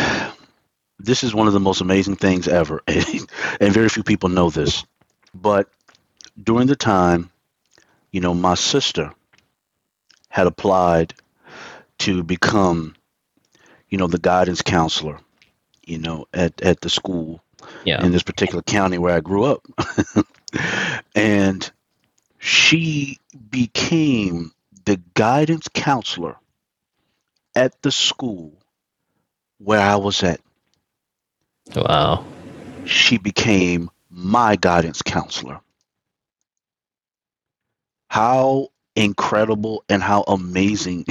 [0.99, 4.83] this is one of the most amazing things ever, and very few people know this.
[5.33, 5.69] But
[6.41, 7.29] during the time,
[8.11, 9.13] you know, my sister
[10.29, 11.13] had applied
[11.99, 12.95] to become,
[13.89, 15.19] you know, the guidance counselor,
[15.85, 17.43] you know, at at the school
[17.83, 18.03] Yeah.
[18.03, 19.65] in this particular county where I grew up.
[21.15, 21.71] and
[22.39, 24.51] she became
[24.85, 26.37] the guidance counselor
[27.55, 28.53] at the school
[29.59, 30.41] where I was at.
[31.75, 32.25] Wow.
[32.85, 35.61] She became my guidance counselor.
[38.09, 41.05] How incredible and how amazing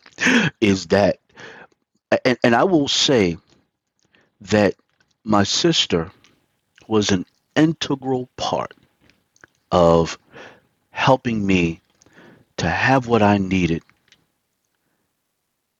[0.60, 1.18] is that?
[2.24, 3.38] And, and I will say
[4.42, 4.74] that
[5.24, 6.10] my sister
[6.86, 8.74] was an integral part
[9.70, 10.18] of
[10.90, 11.80] helping me
[12.58, 13.82] to have what I needed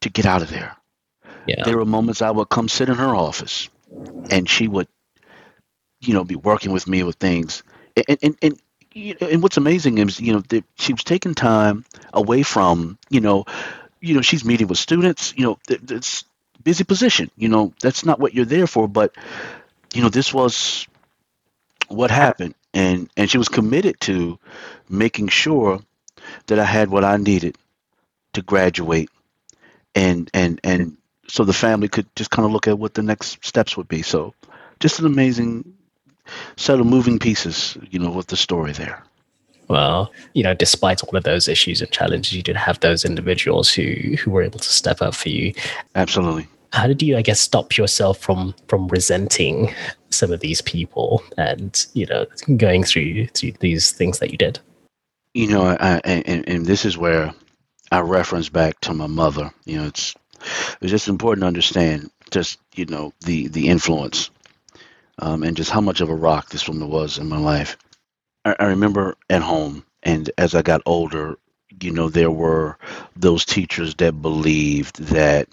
[0.00, 0.76] to get out of there.
[1.46, 1.64] Yeah.
[1.64, 3.68] There were moments I would come sit in her office
[4.30, 4.88] and she would,
[6.00, 7.62] you know, be working with me with things.
[8.08, 8.60] And, and, and,
[8.94, 12.98] you know, and what's amazing is, you know, that she was taking time away from,
[13.10, 13.44] you know,
[14.00, 16.24] you know, she's meeting with students, you know, it's
[16.64, 18.88] busy position, you know, that's not what you're there for.
[18.88, 19.14] But,
[19.94, 20.86] you know, this was
[21.88, 22.54] what happened.
[22.74, 24.38] And, and she was committed to
[24.88, 25.80] making sure
[26.46, 27.56] that I had what I needed
[28.32, 29.10] to graduate
[29.94, 30.96] and, and, and
[31.28, 34.02] so the family could just kind of look at what the next steps would be.
[34.02, 34.34] So,
[34.80, 35.74] just an amazing
[36.56, 39.02] set of moving pieces, you know, with the story there.
[39.72, 43.72] Well, you know, despite all of those issues and challenges, you did have those individuals
[43.72, 45.54] who who were able to step up for you.
[45.94, 46.46] Absolutely.
[46.74, 49.74] How did you, I guess, stop yourself from from resenting
[50.10, 52.26] some of these people and you know
[52.58, 54.58] going through through these things that you did?
[55.32, 57.32] You know, I, and, and this is where
[57.90, 59.50] I reference back to my mother.
[59.64, 60.14] You know, it's
[60.82, 64.28] it's just important to understand just you know the the influence
[65.20, 67.78] um, and just how much of a rock this woman was in my life.
[68.44, 71.38] I, I remember at home, and as I got older,
[71.80, 72.78] you know, there were
[73.16, 75.48] those teachers that believed that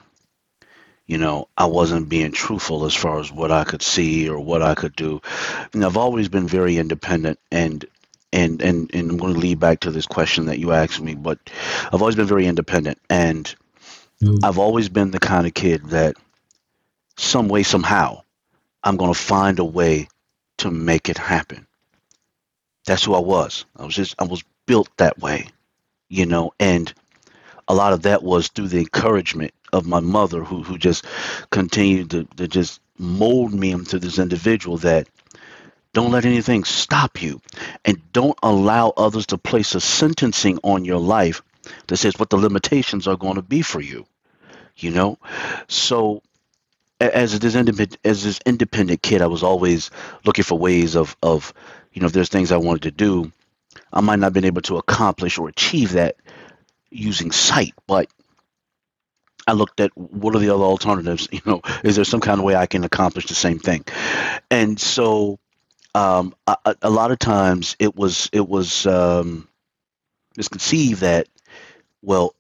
[1.10, 4.62] you know, I wasn't being truthful as far as what I could see or what
[4.62, 5.22] I could do.
[5.74, 7.84] And I've always been very independent and
[8.32, 11.16] and and and I'm going to lead back to this question that you asked me,
[11.16, 11.40] but
[11.92, 13.54] I've always been very independent and
[14.22, 14.38] mm.
[14.44, 16.16] I've always been the kind of kid that
[17.18, 18.22] some way somehow
[18.84, 20.10] I'm going to find a way
[20.60, 21.66] to make it happen.
[22.90, 23.66] That's who I was.
[23.78, 25.50] I was just I was built that way,
[26.10, 26.92] you know, and
[27.68, 31.06] a lot of that was through the encouragement of my mother who who just
[31.52, 35.08] continued to, to just mold me into this individual that
[35.94, 37.40] don't let anything stop you
[37.86, 41.44] and don't allow others to place a sentencing on your life
[41.86, 44.08] that says what the limitations are going to be for you
[44.78, 45.20] you know
[45.68, 46.24] so
[47.00, 49.92] as this independent as this independent kid i was always
[50.26, 51.54] looking for ways of of
[51.94, 53.32] you know if there's things i wanted to do
[53.94, 56.16] i might not have been able to accomplish or achieve that
[56.90, 58.08] using sight but
[59.48, 61.28] I looked at what are the other alternatives.
[61.32, 63.84] You know, is there some kind of way I can accomplish the same thing?
[64.52, 65.40] And so,
[65.96, 69.48] um, a, a, lot of times it was it was um,
[70.38, 71.28] misconceived that
[72.02, 72.36] well,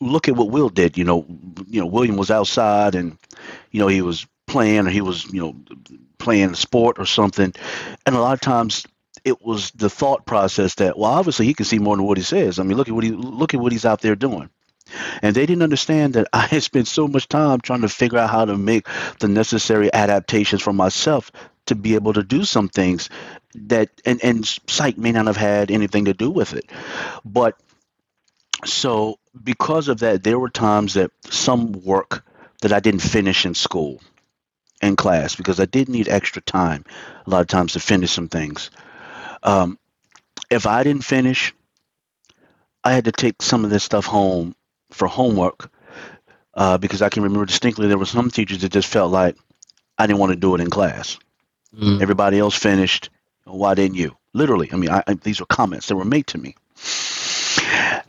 [0.00, 0.96] look at what Will did.
[0.96, 1.26] You know,
[1.66, 3.18] you know William was outside and
[3.70, 5.56] you know he was playing or he was you know
[6.18, 7.54] playing a sport or something,
[8.06, 8.86] and a lot of times
[9.24, 12.24] it was the thought process that well obviously he can see more than what he
[12.24, 12.58] says.
[12.58, 14.50] I mean look at what he look at what he's out there doing.
[15.20, 18.30] And they didn't understand that I had spent so much time trying to figure out
[18.30, 18.86] how to make
[19.20, 21.30] the necessary adaptations for myself
[21.66, 23.10] to be able to do some things
[23.54, 26.70] that and, and sight may not have had anything to do with it.
[27.24, 27.60] But
[28.64, 32.24] so because of that, there were times that some work
[32.62, 34.00] that I didn't finish in school
[34.80, 36.84] in class because I did need extra time
[37.26, 38.70] a lot of times to finish some things.
[39.42, 39.78] Um,
[40.50, 41.54] if I didn't finish,
[42.84, 44.54] I had to take some of this stuff home
[44.90, 45.70] for homework
[46.54, 49.36] uh, because I can remember distinctly there were some teachers that just felt like
[49.98, 51.18] I didn't want to do it in class.
[51.76, 52.00] Mm.
[52.00, 53.10] Everybody else finished.
[53.44, 54.16] Why didn't you?
[54.32, 56.54] Literally, I mean, I, I, these were comments that were made to me.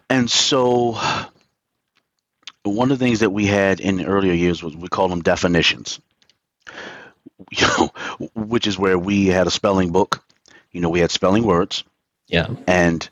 [0.10, 1.00] And so,
[2.64, 5.22] one of the things that we had in the earlier years was we called them
[5.22, 6.00] definitions.
[7.52, 7.92] You know,
[8.36, 10.24] which is where we had a spelling book.
[10.72, 11.84] You know, we had spelling words.
[12.28, 12.48] Yeah.
[12.68, 13.08] And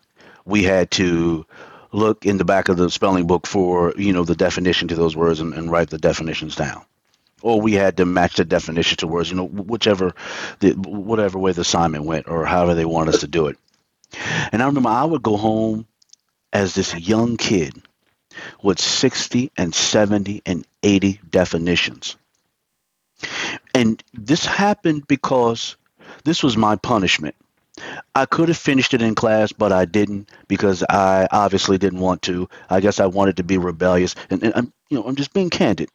[0.45, 1.45] we had to
[1.91, 5.16] look in the back of the spelling book for you know the definition to those
[5.16, 6.84] words and, and write the definitions down
[7.41, 10.14] or we had to match the definition to words you know whichever
[10.60, 13.58] the whatever way the assignment went or however they want us to do it
[14.51, 15.86] and i remember i would go home
[16.51, 17.82] as this young kid
[18.62, 22.18] with 60 and 70 and 80 definitions
[23.74, 25.76] and this happened because
[26.24, 27.36] this was my punishment
[28.15, 32.22] I could have finished it in class, but I didn't because I obviously didn't want
[32.24, 32.49] to.
[32.70, 35.49] I guess I wanted to be rebellious, and, and I'm, you know, I'm just being
[35.49, 35.89] candid.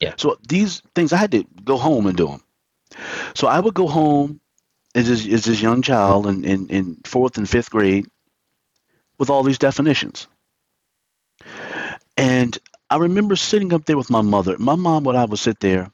[0.00, 0.14] Yeah.
[0.16, 2.42] So these things I had to go home and do them.
[3.34, 4.40] So I would go home
[4.94, 8.06] as this, as this young child in, in, in fourth and fifth grade
[9.18, 10.26] with all these definitions.
[12.16, 12.58] And
[12.88, 14.56] I remember sitting up there with my mother.
[14.58, 15.92] My mom would I would sit there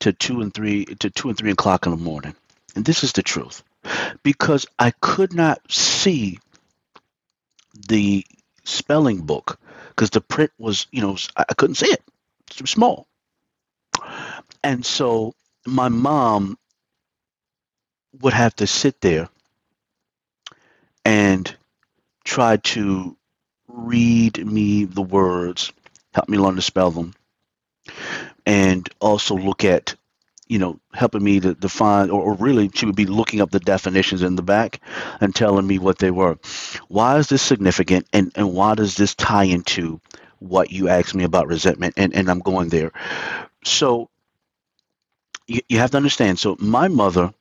[0.00, 2.34] to two and three to two and three o'clock in the morning.
[2.76, 3.62] And this is the truth
[4.22, 6.38] because I could not see
[7.88, 8.24] the
[8.64, 12.02] spelling book because the print was, you know, I couldn't see it.
[12.46, 13.06] It's too small.
[14.62, 15.34] And so
[15.66, 16.58] my mom
[18.20, 19.28] would have to sit there
[21.04, 21.54] and
[22.24, 23.16] try to
[23.68, 25.72] read me the words,
[26.12, 27.14] help me learn to spell them,
[28.48, 29.94] and also look at
[30.48, 33.60] you know, helping me to define, or, or really, she would be looking up the
[33.60, 34.80] definitions in the back
[35.20, 36.38] and telling me what they were.
[36.88, 40.00] Why is this significant, and and why does this tie into
[40.38, 41.94] what you asked me about resentment?
[41.98, 42.92] And and I'm going there.
[43.62, 44.08] So
[45.46, 46.38] you, you have to understand.
[46.38, 47.34] So my mother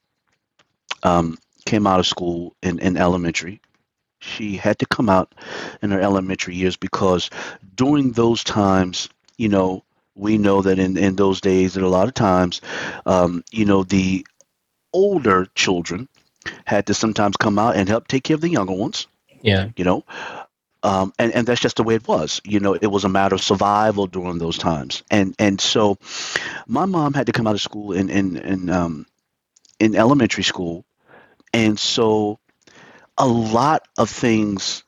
[1.04, 3.62] um, came out of school in, in elementary.
[4.20, 5.34] She had to come out
[5.82, 7.30] in her elementary years because
[7.76, 9.84] during those times, you know,
[10.18, 12.62] we know that in, in those days that a lot of times,
[13.06, 14.26] um, you know, the
[14.94, 16.08] older children
[16.66, 19.08] had to sometimes come out and help take care of the younger ones.
[19.42, 19.70] Yeah.
[19.76, 20.04] You know,
[20.84, 22.42] um, and and that's just the way it was.
[22.44, 25.98] You know, it was a matter of survival during those times, and and so
[26.66, 29.06] my mom had to come out of school in in in um,
[29.80, 30.86] in elementary school,
[31.54, 32.40] and so
[33.18, 34.84] a lot of things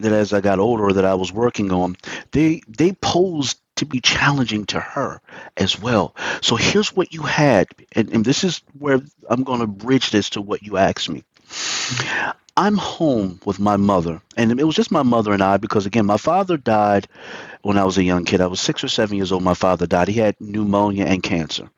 [0.00, 1.96] that as I got older that I was working on,
[2.32, 5.20] they they posed to be challenging to her
[5.56, 6.14] as well.
[6.40, 10.30] So here's what you had, and, and this is where I'm going to bridge this
[10.30, 11.24] to what you asked me.
[12.56, 16.06] I'm home with my mother, and it was just my mother and I because, again,
[16.06, 17.08] my father died
[17.62, 18.40] when I was a young kid.
[18.40, 19.42] I was six or seven years old.
[19.42, 20.06] My father died.
[20.06, 21.68] He had pneumonia and cancer.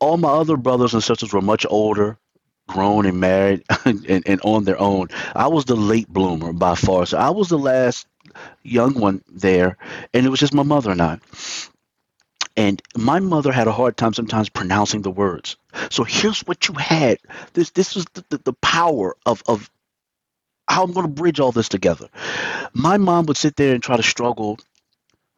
[0.00, 2.16] All my other brothers and sisters were much older,
[2.66, 5.08] grown and married, and, and on their own.
[5.34, 7.04] I was the late bloomer by far.
[7.04, 8.06] So I was the last
[8.62, 9.76] young one there,
[10.14, 11.18] and it was just my mother and I.
[12.56, 15.56] And my mother had a hard time sometimes pronouncing the words.
[15.90, 17.18] So here's what you had.
[17.52, 19.70] This this was the, the, the power of, of
[20.68, 22.08] how I'm going to bridge all this together.
[22.72, 24.58] My mom would sit there and try to struggle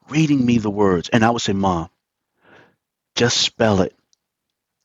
[0.08, 1.88] reading me the words, and I would say, Mom,
[3.14, 3.94] just spell it,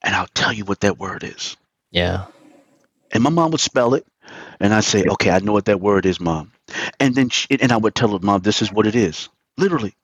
[0.03, 1.57] and I'll tell you what that word is.
[1.91, 2.25] Yeah.
[3.11, 4.05] And my mom would spell it,
[4.59, 6.51] and I'd say, Okay, I know what that word is, Mom.
[6.99, 9.95] And then she, and I would tell her, Mom, this is what it is, literally.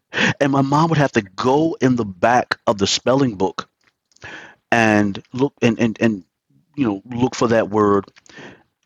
[0.41, 3.69] And my mom would have to go in the back of the spelling book
[4.71, 6.23] and look and and, and
[6.75, 8.05] you know look for that word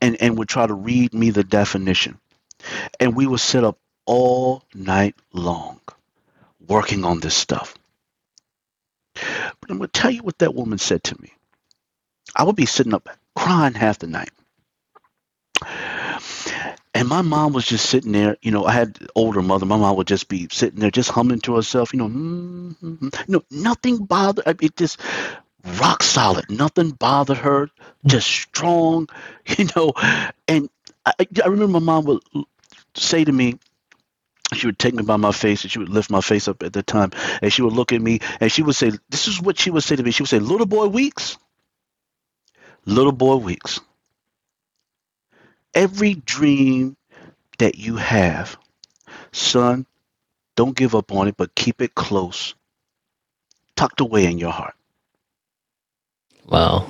[0.02, 2.20] and and would try to read me the definition.
[3.00, 5.82] And we would sit up all night long
[6.68, 7.76] working on this stuff.
[9.62, 11.34] But i'm going to tell you what that woman said to me.
[12.36, 14.32] I would be sitting up crying half the night
[16.96, 19.96] and my mom was just sitting there you know i had older mother my mom
[19.96, 23.38] would just be sitting there just humming to herself you know mm-hmm.
[23.52, 25.00] nothing bothered it just
[25.80, 26.50] rock solid.
[26.50, 27.70] Nothing bothered her
[28.06, 29.10] just strong
[29.58, 29.94] you know.
[30.48, 30.70] And
[31.06, 32.24] i, I remember my mom would
[32.96, 33.60] say to me
[34.54, 36.72] she would take me by my face and she would lift my face up at
[36.72, 37.12] the time.
[37.42, 39.84] And she would look at me and she would say this is what she would
[39.84, 40.12] say to me.
[40.12, 41.38] She would say little boy weeks.
[42.86, 43.80] Little boy weeks
[45.76, 46.96] every dream
[47.60, 48.58] that you have,
[49.32, 49.86] son,
[50.56, 52.56] don't give up on it, but keep it close,
[53.76, 54.76] tucked away in your heart.
[56.48, 56.88] Wow.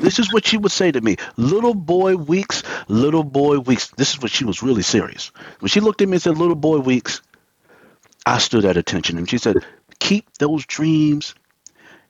[0.00, 1.16] This is what she would say to me.
[1.36, 3.88] Little boy Weeks, little boy Weeks.
[3.96, 5.30] This is what she was really serious.
[5.60, 7.22] When she looked at me and said, Little boy Weeks,
[8.26, 9.16] I stood at attention.
[9.16, 9.64] And she said,
[10.00, 11.34] Keep those dreams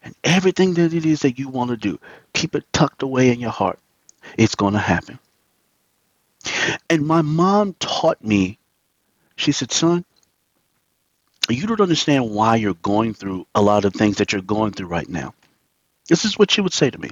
[0.03, 2.01] and everything that it is that you want to do,
[2.33, 3.79] keep it tucked away in your heart.
[4.39, 5.18] It's going to happen.
[6.88, 8.59] And my mom taught me,
[9.36, 10.05] she said, son,
[11.49, 14.86] you don't understand why you're going through a lot of things that you're going through
[14.86, 15.34] right now.
[16.09, 17.11] This is what she would say to me.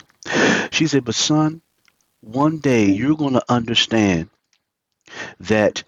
[0.71, 1.63] She said, but son,
[2.21, 4.29] one day you're going to understand
[5.41, 5.83] that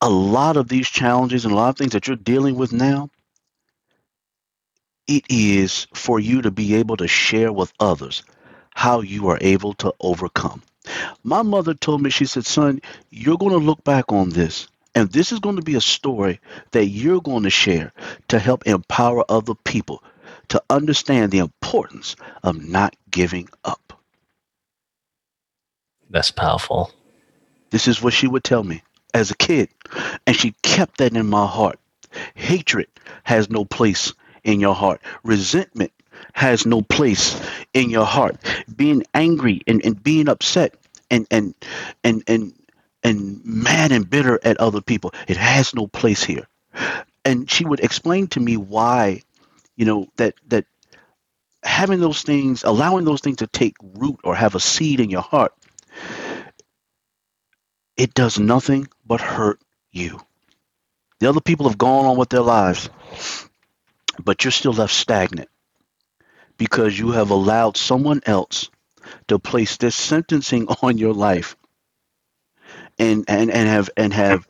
[0.00, 3.10] a lot of these challenges and a lot of things that you're dealing with now,
[5.06, 8.22] it is for you to be able to share with others
[8.74, 10.62] how you are able to overcome.
[11.22, 12.80] My mother told me, she said, son,
[13.10, 16.40] you're going to look back on this, and this is going to be a story
[16.72, 17.92] that you're going to share
[18.28, 20.02] to help empower other people
[20.48, 23.98] to understand the importance of not giving up.
[26.10, 26.92] That's powerful.
[27.70, 28.82] This is what she would tell me
[29.14, 29.70] as a kid,
[30.26, 31.78] and she kept that in my heart.
[32.34, 32.88] Hatred
[33.24, 34.12] has no place
[34.44, 35.00] in your heart.
[35.22, 35.92] Resentment
[36.34, 37.40] has no place
[37.72, 38.36] in your heart.
[38.74, 40.74] Being angry and, and being upset
[41.10, 41.54] and and
[42.02, 42.52] and and
[43.02, 45.14] and mad and bitter at other people.
[45.28, 46.46] It has no place here.
[47.24, 49.22] And she would explain to me why,
[49.76, 50.66] you know, that that
[51.62, 55.22] having those things, allowing those things to take root or have a seed in your
[55.22, 55.52] heart,
[57.96, 59.60] it does nothing but hurt
[59.92, 60.20] you.
[61.20, 62.90] The other people have gone on with their lives,
[64.22, 65.48] but you're still left stagnant
[66.58, 68.70] because you have allowed someone else
[69.28, 71.56] to place this sentencing on your life
[72.98, 74.46] and and, and have and have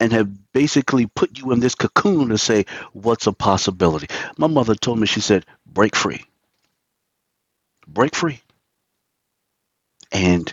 [0.00, 4.08] and have basically put you in this cocoon to say what's a possibility?
[4.38, 6.24] My mother told me she said break free.
[7.88, 8.40] Break free.
[10.12, 10.52] And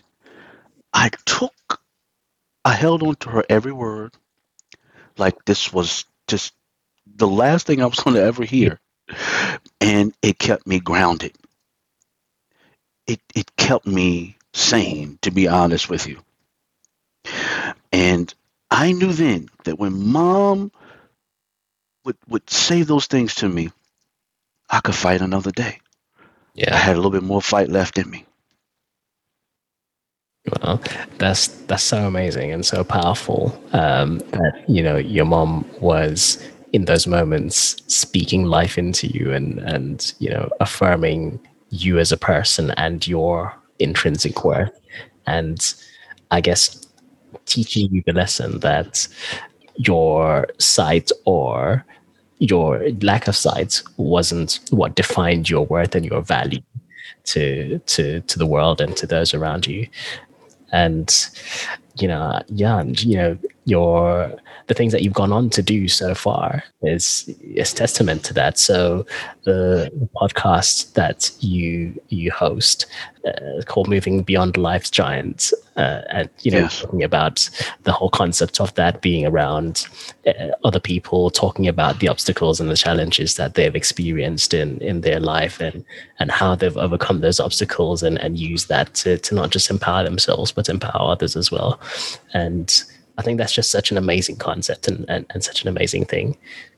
[0.94, 1.82] i took
[2.66, 4.14] i held on to her every word.
[5.18, 6.54] Like this was just
[7.18, 8.80] the last thing i was going to ever hear
[9.82, 11.34] and it kept me grounded.
[13.08, 16.22] It it kept me sane, to be honest with you.
[17.92, 18.34] And
[18.72, 20.72] I knew then that when mom
[22.06, 23.72] would would say those things to me,
[24.70, 25.80] I could fight another day.
[26.54, 26.74] Yeah.
[26.74, 28.26] I had a little bit more fight left in me.
[30.62, 30.82] Well,
[31.18, 33.62] that's that's so amazing and so powerful.
[33.74, 36.44] Um, that you know your mom was
[36.74, 41.40] in those moments speaking life into you and and you know affirming
[41.70, 44.78] you as a person and your intrinsic worth,
[45.28, 45.74] and
[46.32, 46.86] I guess
[47.46, 49.08] teaching you the lesson that
[49.76, 51.86] your sight or
[52.40, 56.62] your lack of sight wasn't what defined your worth and your value
[57.26, 59.88] to to to the world and to those around you.
[60.72, 61.10] And
[61.98, 64.32] you know yeah you know your
[64.68, 68.58] the things that you've gone on to do so far is is testament to that
[68.58, 69.06] so
[69.44, 72.86] the, the podcast that you you host
[73.26, 76.80] uh, called moving beyond life's giants uh, and you know Yes.
[76.82, 77.50] talking about
[77.84, 79.88] the whole concept of that being around
[80.26, 85.02] uh, other people talking about the obstacles and the challenges that they've experienced in in
[85.02, 85.84] their life and
[86.20, 90.04] and how they've overcome those obstacles and and use that to to not just empower
[90.04, 91.80] themselves but empower others as well
[92.34, 92.84] and
[93.18, 96.38] i think that's just such an amazing concept and and, and such an amazing thing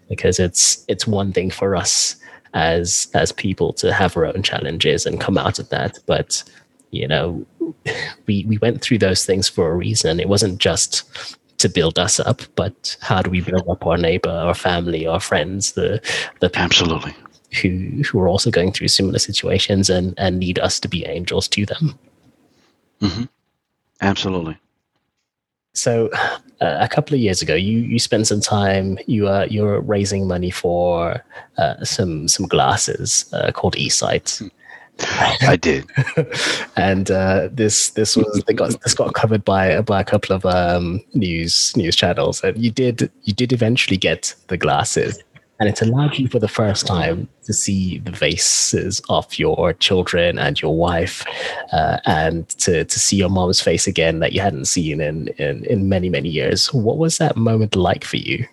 [0.10, 2.16] because it's it's one thing for us
[2.54, 6.44] as as people to have our own challenges and come out of that but
[6.92, 7.46] you know
[8.28, 12.20] we we went through those things for a reason it wasn't just to build us
[12.20, 16.02] up but how do we build up our neighbor our family our friends the
[16.40, 17.14] the Absolutely.
[17.62, 21.48] who who are also going through similar situations and and need us to be angels
[21.48, 21.98] to them
[23.00, 23.24] hmm
[24.02, 24.58] Absolutely.
[25.74, 26.10] So
[26.62, 30.28] uh, a couple of years ago you you spent some time you uh you're raising
[30.28, 31.24] money for
[31.58, 34.50] uh, some some glasses uh, called eSight.
[35.42, 35.90] I did.
[36.76, 40.46] and uh, this this was they got this got covered by by a couple of
[40.46, 45.20] um, news news channels, and you did you did eventually get the glasses,
[45.62, 50.40] and it allowed you for the first time to see the faces of your children
[50.40, 51.24] and your wife,
[51.72, 55.64] uh, and to to see your mom's face again that you hadn't seen in in
[55.66, 56.74] in many many years.
[56.74, 58.48] What was that moment like for you?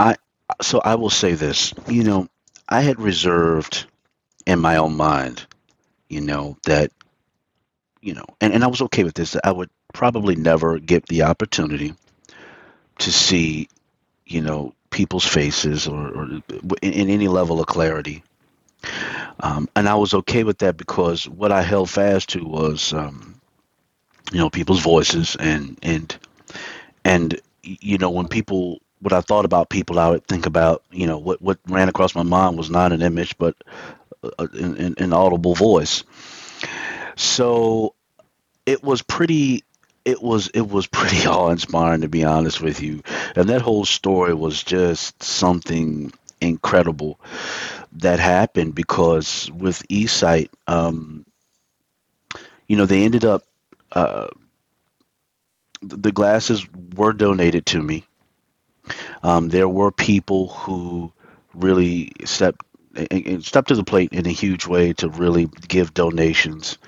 [0.00, 0.16] i
[0.62, 1.72] So I will say this.
[1.88, 2.28] You know,
[2.68, 3.86] I had reserved
[4.46, 5.46] in my own mind,
[6.08, 6.92] you know, that,
[8.02, 11.22] you know, and, and I was okay with this, I would probably never get the
[11.24, 11.94] opportunity
[13.00, 13.68] to see,
[14.26, 16.24] you know, people's faces or, or
[16.82, 18.22] in, in any level of clarity.
[19.40, 23.40] Um, and I was okay with that because what I held fast to was, um,
[24.32, 26.16] you know, people's voices and, and,
[27.04, 31.06] and, you know, when people, what I thought about people, I would think about, you
[31.06, 33.56] know, what, what ran across my mind was not an image, but
[34.38, 36.02] an an audible voice.
[37.16, 37.94] So
[38.66, 39.62] it was pretty
[40.08, 43.02] it was it was pretty awe-inspiring to be honest with you.
[43.36, 47.20] And that whole story was just something incredible
[47.92, 51.26] that happened because with eSight um
[52.66, 53.42] you know they ended up
[53.92, 54.28] uh
[55.82, 58.04] the glasses were donated to me.
[59.22, 61.12] Um there were people who
[61.54, 62.64] really stepped
[62.98, 66.78] and and stepped to the plate in a huge way to really give donations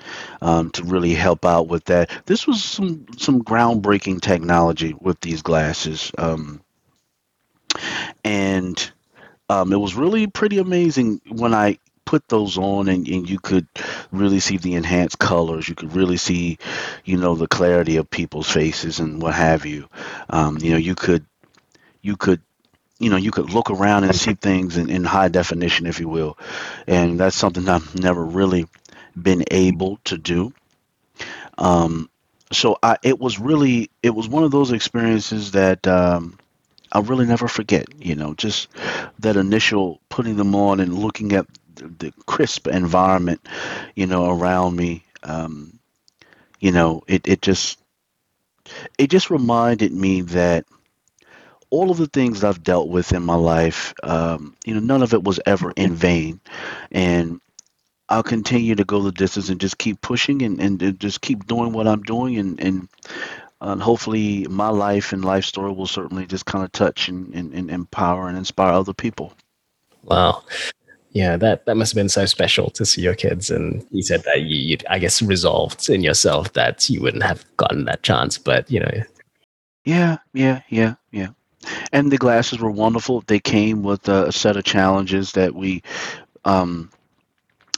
[0.41, 2.09] um, to really help out with that.
[2.25, 6.61] This was some some groundbreaking technology with these glasses, um,
[8.23, 8.91] and
[9.49, 13.67] um, it was really pretty amazing when I put those on and, and you could
[14.11, 15.69] really see the enhanced colors.
[15.69, 16.57] You could really see,
[17.05, 19.87] you know, the clarity of people's faces and what have you.
[20.29, 21.25] Um, you know, you could
[22.01, 22.41] you could
[23.01, 26.07] you know you could look around and see things in, in high definition, if you
[26.07, 26.37] will,
[26.87, 28.67] and that's something I've never really
[29.21, 30.53] been able to do.
[31.57, 32.09] Um,
[32.51, 36.37] so I, it was really, it was one of those experiences that um,
[36.91, 37.87] I'll really never forget.
[37.97, 38.67] You know, just
[39.19, 41.45] that initial putting them on and looking at
[41.75, 43.47] the, the crisp environment,
[43.95, 45.03] you know, around me.
[45.23, 45.79] Um,
[46.59, 47.79] you know, it, it just,
[48.97, 50.65] it just reminded me that
[51.71, 55.13] all of the things I've dealt with in my life, um, you know, none of
[55.13, 56.39] it was ever in vain,
[56.91, 57.41] and
[58.09, 61.47] I'll continue to go the distance and just keep pushing and, and, and just keep
[61.47, 62.89] doing what I'm doing and and
[63.61, 67.53] uh, hopefully my life and life story will certainly just kind of touch and, and,
[67.53, 69.33] and empower and inspire other people.
[70.03, 70.43] Wow.
[71.11, 73.51] Yeah, that, that must have been so special to see your kids.
[73.51, 77.45] And you said that you, you, I guess, resolved in yourself that you wouldn't have
[77.57, 78.37] gotten that chance.
[78.37, 79.03] But, you know,
[79.85, 81.27] Yeah, yeah, yeah, yeah.
[81.91, 83.23] And the glasses were wonderful.
[83.27, 85.83] They came with a set of challenges that we,
[86.45, 86.89] um,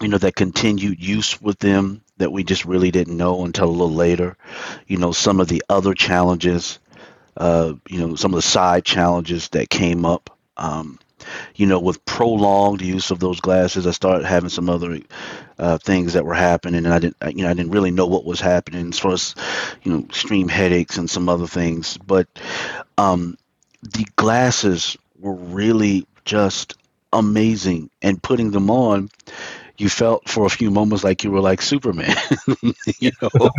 [0.02, 3.72] you know, that continued use with them that we just really didn't know until a
[3.72, 4.38] little later.
[4.88, 6.80] You know, some of the other challenges
[7.38, 10.30] uh, you know, some of the side challenges that came up.
[10.58, 11.00] Um,
[11.56, 15.00] you know, with prolonged use of those glasses, I started having some other
[15.58, 18.26] uh, things that were happening, and I didn't, you know, I didn't really know what
[18.26, 19.34] was happening as far as,
[19.84, 21.98] you know, extreme headaches and some other things.
[21.98, 22.28] But
[22.98, 23.38] um,
[23.84, 26.76] the glasses were really just
[27.14, 29.10] amazing, and putting them on
[29.78, 32.16] you felt for a few moments like you were like Superman.
[33.00, 33.50] you know,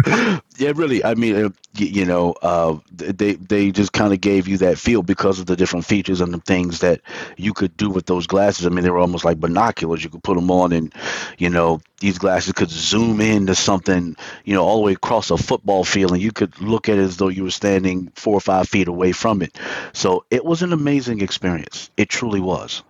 [0.57, 1.05] yeah, really.
[1.05, 5.03] I mean, uh, you know, uh, they they just kind of gave you that feel
[5.03, 7.01] because of the different features and the things that
[7.37, 8.65] you could do with those glasses.
[8.65, 10.05] I mean, they were almost like binoculars.
[10.05, 10.95] You could put them on, and
[11.37, 15.37] you know, these glasses could zoom into something, you know, all the way across a
[15.37, 18.41] football field, and you could look at it as though you were standing four or
[18.41, 19.59] five feet away from it.
[19.93, 21.91] So it was an amazing experience.
[21.97, 22.85] It truly was.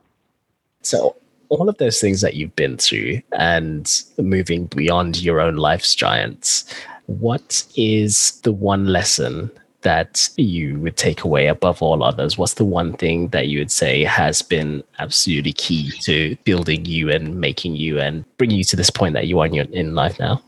[0.82, 1.16] So
[1.54, 6.64] all of those things that you've been through and moving beyond your own life's giants,
[7.06, 9.50] what is the one lesson
[9.82, 12.38] that you would take away above all others?
[12.38, 17.10] What's the one thing that you would say has been absolutely key to building you
[17.10, 19.94] and making you and bringing you to this point that you are in, your, in
[19.94, 20.42] life now?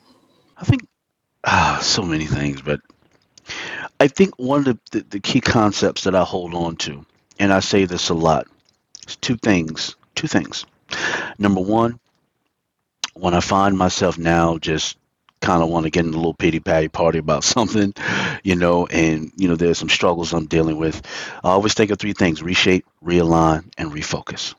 [0.56, 0.88] I think
[1.44, 2.80] ah, so many things, but
[4.00, 7.04] I think one of the, the, key concepts that I hold on to,
[7.38, 8.46] and I say this a lot,
[9.06, 9.94] is two things.
[10.14, 10.64] Two things.
[11.38, 11.98] Number one,
[13.14, 14.96] when I find myself now just
[15.40, 17.94] kind of want to get in a little pity patty party about something,
[18.42, 21.02] you know, and, you know, there's some struggles I'm dealing with,
[21.44, 24.54] I always think of three things reshape, realign, and refocus.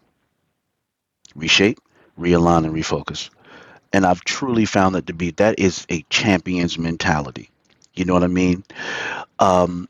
[1.36, 1.80] Reshape,
[2.20, 3.30] realign, and refocus.
[3.94, 7.50] And I've truly found that to be that is a champion's mentality.
[7.94, 8.64] You know what I mean?
[9.40, 9.88] Um,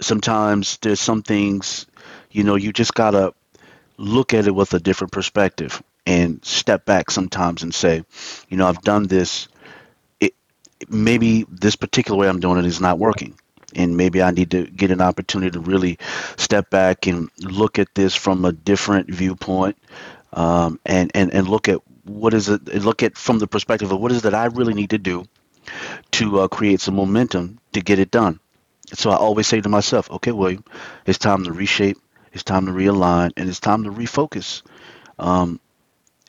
[0.00, 1.86] sometimes there's some things,
[2.30, 3.34] you know, you just got to
[3.98, 8.04] look at it with a different perspective and step back sometimes and say,
[8.48, 9.48] you know, I've done this.
[10.20, 10.34] It,
[10.88, 13.38] maybe this particular way I'm doing it is not working.
[13.74, 15.98] And maybe I need to get an opportunity to really
[16.36, 19.76] step back and look at this from a different viewpoint
[20.32, 24.00] um, and, and, and look at what is it, look at from the perspective of
[24.00, 25.24] what is it that I really need to do
[26.12, 28.40] to uh, create some momentum to get it done.
[28.94, 30.64] So I always say to myself, okay, William,
[31.06, 31.98] it's time to reshape
[32.36, 34.62] it's time to realign and it's time to refocus.
[35.18, 35.58] Um,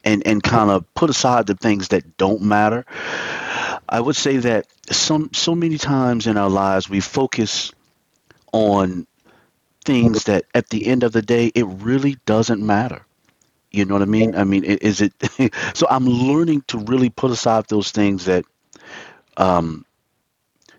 [0.05, 2.85] and, and kind of put aside the things that don't matter.
[3.89, 7.73] I would say that some so many times in our lives we focus
[8.53, 9.05] on
[9.83, 13.05] things that at the end of the day it really doesn't matter.
[13.71, 14.33] You know what I mean?
[14.33, 15.13] I mean, is it?
[15.75, 18.45] so I'm learning to really put aside those things that,
[19.35, 19.85] um,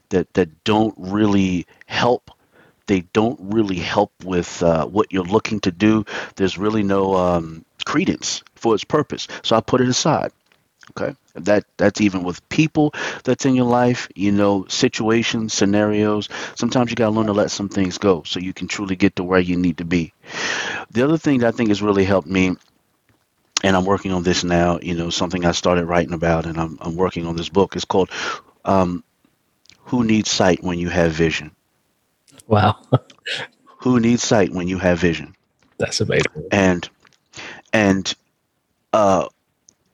[0.09, 2.31] that that don't really help
[2.89, 6.05] they don't really help with uh, what you're looking to do.
[6.36, 9.28] There's really no um, credence for its purpose.
[9.45, 10.32] So I put it aside.
[10.93, 14.09] Okay, that that's even with people that's in your life.
[14.16, 16.30] You know, situations, scenarios.
[16.57, 19.24] Sometimes you gotta learn to let some things go so you can truly get to
[19.24, 20.14] where you need to be.
[20.91, 22.57] The other thing that I think has really helped me
[23.62, 24.78] and I'm working on this now.
[24.80, 27.76] You know, something I started writing about, and I'm, I'm working on this book.
[27.76, 28.11] It's called
[28.64, 29.05] um,
[29.86, 31.51] "Who Needs Sight When You Have Vision."
[32.49, 32.76] Wow.
[33.80, 35.36] Who needs sight when you have vision?
[35.78, 36.49] That's amazing.
[36.51, 36.88] And
[37.72, 38.12] and
[38.92, 39.28] uh,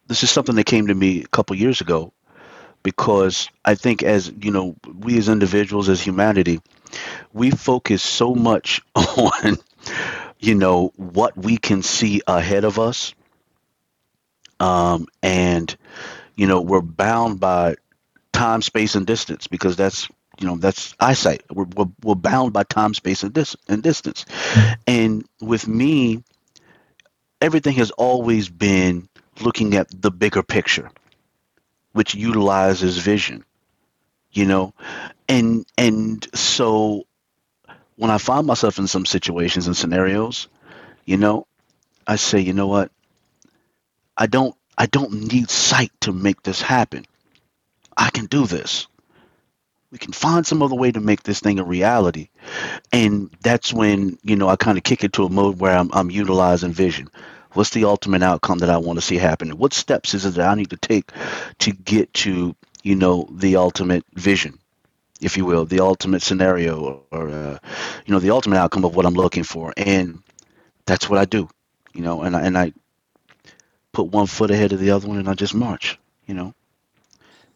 [0.07, 2.13] this is something that came to me a couple years ago
[2.83, 6.61] because I think as you know, we as individuals, as humanity,
[7.33, 9.59] we focus so much on
[10.39, 13.15] you know what we can see ahead of us,
[14.61, 15.77] um, and
[16.37, 17.77] you know we're bound by
[18.33, 20.09] time, space, and distance because that's
[20.41, 21.45] you know that's eyesight.
[21.51, 24.27] We're, we're, we're bound by time space and, dis- and distance.
[24.87, 26.23] And with me
[27.41, 29.09] everything has always been
[29.41, 30.91] looking at the bigger picture
[31.93, 33.45] which utilizes vision
[34.33, 34.75] you know?
[35.29, 37.05] And and so
[37.97, 40.49] when i find myself in some situations and scenarios
[41.05, 41.47] you know
[42.07, 42.91] i say you know what?
[44.17, 47.05] I don't i don't need sight to make this happen.
[47.97, 48.87] I can do this
[49.95, 52.29] we can find some other way to make this thing a reality.
[52.93, 55.89] And that's when, you know, I kind of kick it to a mode where I'm,
[55.93, 57.09] I'm utilizing vision.
[57.53, 59.57] What's the ultimate outcome that I want to see happen?
[59.57, 61.13] What steps is it that I need to take
[61.61, 64.59] to get to, you know, the ultimate vision,
[65.21, 67.59] if you will, the ultimate scenario or, uh,
[68.05, 69.73] you know, the ultimate outcome of what I'm looking for.
[69.77, 70.25] And
[70.87, 71.49] that's what I do,
[71.93, 72.73] you know, and I, and I
[73.93, 76.53] put one foot ahead of the other one and I just march, you know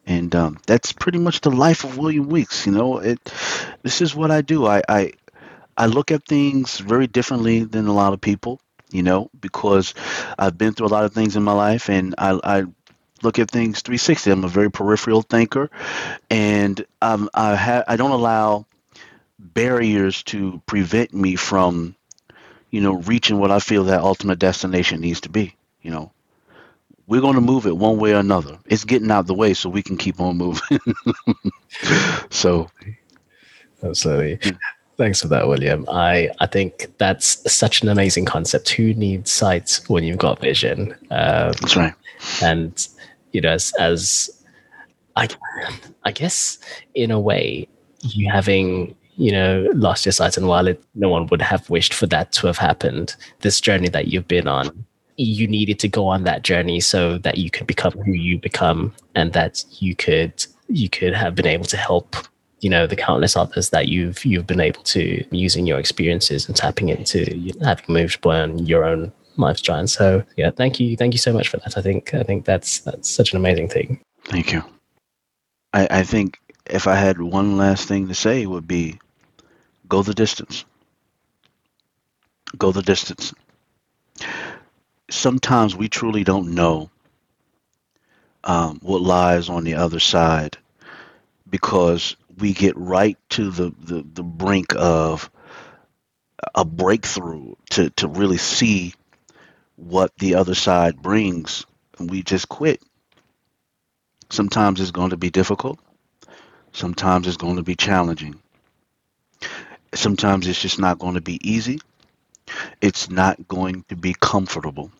[0.09, 2.65] and um, that's pretty much the life of William Weeks.
[2.65, 3.19] You know, it.
[3.83, 4.65] This is what I do.
[4.65, 5.13] I, I
[5.77, 8.59] I look at things very differently than a lot of people.
[8.91, 9.93] You know, because
[10.37, 12.63] I've been through a lot of things in my life, and I, I
[13.21, 14.31] look at things 360.
[14.31, 15.69] I'm a very peripheral thinker,
[16.31, 18.65] and um, I ha- I don't allow
[19.37, 21.95] barriers to prevent me from,
[22.71, 25.55] you know, reaching what I feel that ultimate destination needs to be.
[25.83, 26.11] You know,
[27.09, 28.57] we're going to move it one way or another.
[28.67, 30.79] It's getting out the way so we can keep on moving.
[32.29, 32.69] so,
[33.83, 34.39] absolutely.
[34.95, 35.85] Thanks for that, William.
[35.89, 38.69] I, I think that's such an amazing concept.
[38.69, 40.91] Who needs sight when you've got vision?
[41.09, 41.93] Um, that's right.
[42.43, 42.87] And
[43.31, 44.29] you know, as as
[45.15, 45.29] I,
[46.03, 46.59] I guess
[46.93, 47.67] in a way,
[48.01, 51.93] you having you know lost your sight, and while it, no one would have wished
[51.93, 54.85] for that to have happened, this journey that you've been on,
[55.23, 58.93] you needed to go on that journey so that you could become who you become,
[59.15, 62.15] and that you could you could have been able to help
[62.61, 66.55] you know the countless others that you've you've been able to using your experiences and
[66.55, 69.87] tapping into having moved beyond your own life's journey.
[69.87, 71.77] So yeah, thank you, thank you so much for that.
[71.77, 73.99] I think I think that's that's such an amazing thing.
[74.25, 74.63] Thank you.
[75.73, 78.99] I, I think if I had one last thing to say, would be
[79.87, 80.65] go the distance.
[82.57, 83.33] Go the distance.
[85.09, 86.89] Sometimes we truly don't know
[88.43, 90.57] um, what lies on the other side
[91.49, 95.29] because we get right to the, the, the brink of
[96.55, 98.93] a breakthrough to, to really see
[99.75, 101.65] what the other side brings
[101.97, 102.81] and we just quit.
[104.29, 105.79] Sometimes it's going to be difficult.
[106.71, 108.39] Sometimes it's going to be challenging.
[109.93, 111.79] Sometimes it's just not going to be easy.
[112.79, 114.91] It's not going to be comfortable.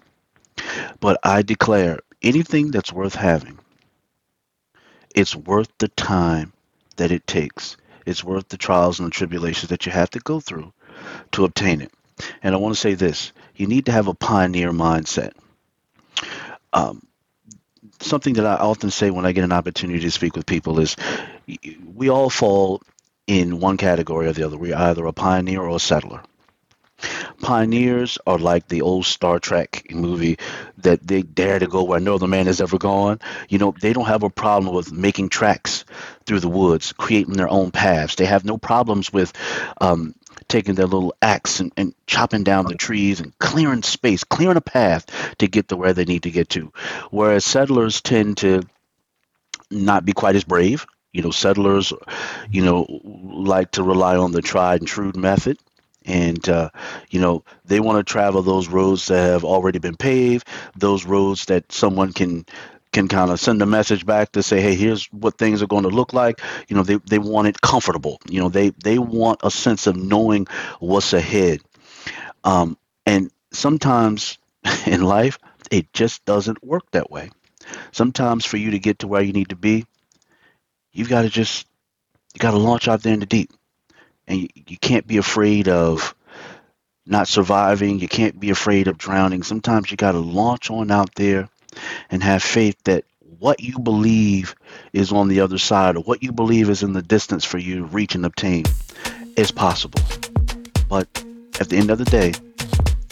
[1.00, 3.60] But I declare anything that's worth having,
[5.16, 6.54] it's worth the time
[6.98, 7.78] that it takes.
[8.06, 10.74] It's worth the trials and the tribulations that you have to go through
[11.34, 11.92] to obtain it.
[12.44, 15.32] And I want to say this you need to have a pioneer mindset.
[16.72, 17.06] Um,
[18.02, 20.96] something that I often say when I get an opportunity to speak with people is
[21.94, 22.82] we all fall
[23.28, 24.58] in one category or the other.
[24.58, 26.22] We're either a pioneer or a settler.
[27.42, 30.38] Pioneers are like the old Star Trek movie
[30.80, 33.20] that they dare to go where no other man has ever gone.
[33.48, 35.86] You know, they don't have a problem with making tracks
[36.26, 38.16] through the woods, creating their own paths.
[38.16, 39.34] They have no problems with
[39.80, 40.16] um,
[40.48, 44.62] taking their little axe and, and chopping down the trees and clearing space, clearing a
[44.62, 45.06] path
[45.38, 46.72] to get to where they need to get to.
[47.12, 48.64] Whereas settlers tend to
[49.72, 50.86] not be quite as brave.
[51.14, 51.92] You know, settlers,
[52.52, 55.58] you know, like to rely on the tried and true method
[56.06, 56.70] and uh,
[57.10, 61.46] you know they want to travel those roads that have already been paved those roads
[61.46, 62.46] that someone can
[62.92, 65.84] can kind of send a message back to say hey here's what things are going
[65.84, 66.42] to look like.
[66.68, 68.20] You know they, they want it comfortable.
[68.28, 70.48] You know they they want a sense of knowing
[70.80, 71.60] what's ahead.
[72.44, 74.38] Um, and sometimes
[74.86, 75.38] in life
[75.72, 77.30] it just doesn't work that way.
[77.92, 79.86] Sometimes for you to get to where you need to be
[80.92, 81.68] you've got to just
[82.34, 83.52] you got to launch out there in the deep
[84.30, 86.16] and you, you can't be afraid of
[87.06, 88.00] not surviving.
[88.00, 89.44] You can't be afraid of drowning.
[89.44, 91.50] Sometimes you got to launch on out there
[92.10, 93.04] and have faith that
[93.40, 94.56] what you believe
[94.94, 97.78] is on the other side or what you believe is in the distance for you
[97.78, 98.66] to reach and obtain
[99.36, 100.02] is possible.
[100.88, 101.08] But
[101.60, 102.34] at the end of the day,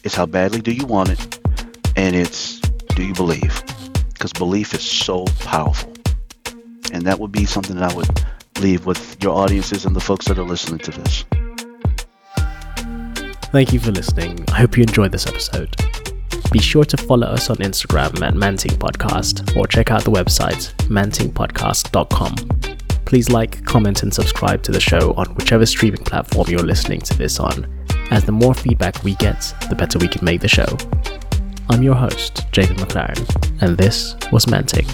[0.04, 1.40] it's how badly do you want it
[1.96, 2.60] and it's
[2.96, 3.64] do you believe?
[4.14, 5.94] Because belief is so powerful.
[6.92, 8.26] And that would be something that I would
[8.60, 11.26] leave with your audiences and the folks that are listening to this.
[13.52, 14.44] Thank you for listening.
[14.50, 15.76] I hope you enjoyed this episode.
[16.52, 20.74] Be sure to follow us on Instagram at Manting Podcast or check out the website
[20.88, 22.36] mantingpodcast.com.
[23.06, 27.18] Please like, comment, and subscribe to the show on whichever streaming platform you're listening to
[27.18, 27.66] this on,
[28.12, 30.66] as the more feedback we get, the better we can make the show.
[31.70, 34.88] I'm your host, Jacob McLaren, and this was Manting.